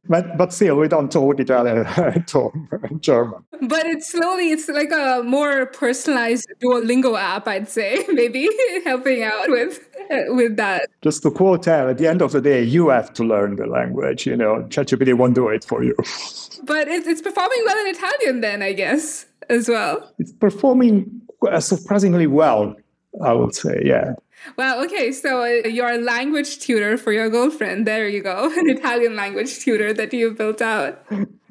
But 0.08 0.36
but 0.36 0.52
still, 0.52 0.76
we 0.76 0.88
don't 0.88 1.12
talk 1.12 1.38
Italian, 1.38 1.84
talk 2.26 2.54
German. 3.00 3.44
But 3.62 3.86
it's 3.86 4.10
slowly, 4.10 4.50
it's 4.50 4.68
like 4.68 4.90
a 4.90 5.22
more 5.24 5.66
personalized 5.66 6.48
Duolingo 6.60 7.16
app, 7.16 7.46
I'd 7.46 7.68
say, 7.68 8.04
maybe 8.12 8.48
helping 8.84 9.22
out 9.22 9.48
with 9.48 9.78
uh, 10.10 10.34
with 10.34 10.56
that. 10.56 10.90
Just 11.02 11.22
to 11.22 11.30
quote 11.30 11.66
her, 11.66 11.90
at 11.90 11.98
the 11.98 12.08
end 12.08 12.20
of 12.20 12.32
the 12.32 12.40
day, 12.40 12.64
you 12.64 12.88
have 12.88 13.12
to 13.14 13.24
learn 13.24 13.56
the 13.56 13.66
language. 13.66 14.26
You 14.26 14.36
know, 14.36 14.66
ChatGPT 14.68 15.14
won't 15.14 15.34
do 15.34 15.48
it 15.48 15.64
for 15.64 15.84
you. 15.84 15.94
But 16.64 16.88
it's, 16.88 17.06
it's 17.06 17.22
performing 17.22 17.62
well 17.64 17.78
in 17.86 17.94
Italian, 17.94 18.40
then 18.40 18.62
I 18.62 18.72
guess 18.72 19.26
as 19.48 19.68
well. 19.68 20.12
It's 20.18 20.32
performing 20.32 21.22
uh, 21.48 21.60
surprisingly 21.60 22.26
well, 22.26 22.74
I 23.24 23.32
would 23.34 23.54
say. 23.54 23.82
Yeah. 23.84 24.14
Wow. 24.56 24.82
Okay. 24.84 25.12
So 25.12 25.42
uh, 25.42 25.68
you're 25.68 25.90
a 25.90 25.98
language 25.98 26.58
tutor 26.58 26.96
for 26.96 27.12
your 27.12 27.30
girlfriend. 27.30 27.86
There 27.86 28.08
you 28.08 28.22
go. 28.22 28.50
An 28.56 28.68
Italian 28.68 29.16
language 29.16 29.60
tutor 29.60 29.92
that 29.92 30.12
you 30.12 30.32
built 30.32 30.60
out. 30.62 31.04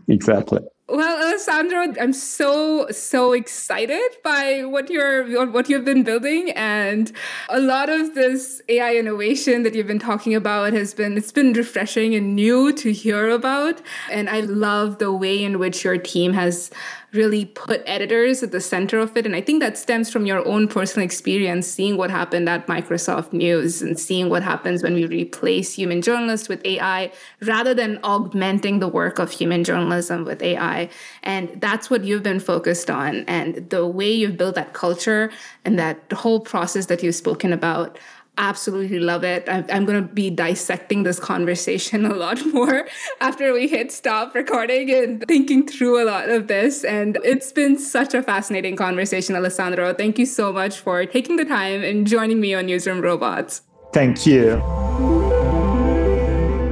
Exactly. 0.08 0.60
Well, 0.92 1.26
Alessandro, 1.26 1.94
I'm 2.02 2.12
so 2.12 2.86
so 2.92 3.32
excited 3.32 4.12
by 4.26 4.66
what 4.66 4.90
you're 4.90 5.50
what 5.50 5.70
you've 5.70 5.86
been 5.86 6.04
building, 6.04 6.52
and 6.52 7.10
a 7.48 7.62
lot 7.62 7.88
of 7.88 8.14
this 8.14 8.62
AI 8.68 8.96
innovation 8.96 9.64
that 9.64 9.74
you've 9.74 9.88
been 9.88 10.00
talking 10.00 10.36
about 10.36 10.74
has 10.74 10.94
been 10.94 11.16
it's 11.16 11.32
been 11.32 11.54
refreshing 11.54 12.14
and 12.14 12.36
new 12.36 12.74
to 12.74 12.92
hear 12.92 13.30
about, 13.30 13.82
and 14.12 14.30
I 14.30 14.42
love 14.42 14.98
the 14.98 15.14
way 15.14 15.42
in 15.42 15.60
which 15.60 15.86
your 15.86 15.98
team 15.98 16.34
has 16.34 16.72
really 17.14 17.46
put 17.46 17.84
editors 17.86 18.42
at 18.42 18.52
the 18.52 18.62
center 18.62 19.00
of 19.00 19.16
it. 19.18 19.26
And 19.26 19.36
I 19.36 19.42
think 19.42 19.62
that 19.62 19.78
stems 19.78 20.10
from 20.10 20.26
your 20.26 20.46
own 20.48 20.68
personal 20.68 21.04
experience, 21.04 21.68
seeing 21.68 21.98
what 21.98 22.10
happened 22.10 22.48
at 22.48 22.68
Microsoft 22.68 23.34
News 23.34 23.82
and 23.82 24.00
seeing 24.00 24.30
what 24.30 24.44
happens 24.44 24.82
when 24.82 24.94
we 24.94 25.06
replace 25.06 25.74
human 25.74 26.02
journalists 26.02 26.48
with 26.48 26.66
AI 26.66 27.12
rather 27.42 27.74
than 27.74 28.00
augmenting 28.04 28.80
the 28.80 28.88
work 28.88 29.20
of 29.20 29.30
human 29.30 29.64
journalism 29.64 30.24
with 30.24 30.42
AI. 30.42 30.90
And 31.24 31.50
that's 31.60 31.90
what 31.90 32.06
you've 32.06 32.24
been 32.24 32.40
focused 32.40 32.90
on. 32.90 33.26
And 33.28 33.70
the 33.70 33.86
way 33.86 34.12
you've 34.12 34.38
built 34.38 34.56
that 34.56 34.74
culture 34.74 35.32
and 35.66 35.78
that 35.78 36.00
whole 36.14 36.40
process 36.40 36.86
that 36.86 37.04
you've 37.04 37.16
spoken 37.16 37.52
about 37.52 38.00
absolutely 38.42 39.00
love 39.00 39.24
it. 39.24 39.48
I'm, 39.48 39.66
I'm 39.72 39.86
going 39.86 40.06
to 40.06 40.14
be 40.14 40.30
dissecting 40.30 41.04
this 41.04 41.20
conversation 41.20 42.06
a 42.14 42.14
lot 42.14 42.44
more 42.48 42.88
after 43.22 43.54
we 43.54 43.68
hit 43.68 43.92
stop 43.92 44.36
recording 44.36 44.92
and 44.92 45.24
thinking 45.28 45.66
through 45.66 46.04
a 46.04 46.06
lot 46.06 46.30
of 46.30 46.48
this. 46.48 46.84
And 46.84 47.18
it's 47.24 47.52
been 47.54 47.78
such 47.78 48.14
a 48.14 48.22
fascinating 48.22 48.76
conversation, 48.76 49.36
Alessandro. 49.36 49.94
Thank 49.94 50.20
you 50.20 50.26
so 50.26 50.52
much 50.52 50.80
for 50.80 51.06
taking 51.06 51.38
the 51.38 51.46
time 51.46 51.84
and 51.84 52.06
joining 52.06 52.42
me 52.42 52.54
on 52.54 52.66
Newsroom 52.66 53.02
Robots. 53.02 53.62
Thank 53.94 54.26
you. 54.26 54.56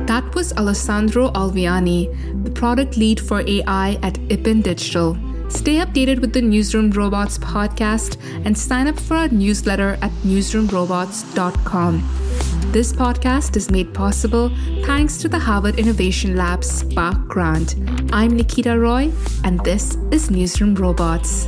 That 0.08 0.34
was 0.34 0.52
Alessandro 0.54 1.30
Alviani, 1.32 2.44
the 2.44 2.52
product 2.52 2.98
lead 2.98 3.20
for 3.20 3.42
AI 3.48 4.00
at 4.02 4.16
Ippen 4.30 4.64
Digital. 4.64 5.16
Stay 5.50 5.76
updated 5.78 6.22
with 6.22 6.34
the 6.34 6.42
Newsroom 6.42 6.92
Robots 6.92 7.38
podcast 7.38 8.18
and 8.46 8.58
sign 8.58 8.88
up 8.88 9.00
for 9.00 9.16
our 9.18 9.28
newsletter 9.30 9.98
at 10.02 10.12
newsroomrobots.com. 10.24 12.04
This 12.72 12.94
podcast 12.94 13.58
is 13.58 13.72
made 13.72 13.94
possible 13.94 14.52
thanks 14.86 15.18
to 15.18 15.28
the 15.28 15.40
Harvard 15.40 15.80
Innovation 15.80 16.36
Lab 16.36 16.64
Spark 16.64 17.28
Grant. 17.28 17.76
I'm 18.14 18.36
Nikita 18.36 18.78
Roy, 18.80 19.12
and 19.44 19.60
this 19.66 19.98
is 20.12 20.30
Newsroom 20.30 20.76
Robots. 20.76 21.48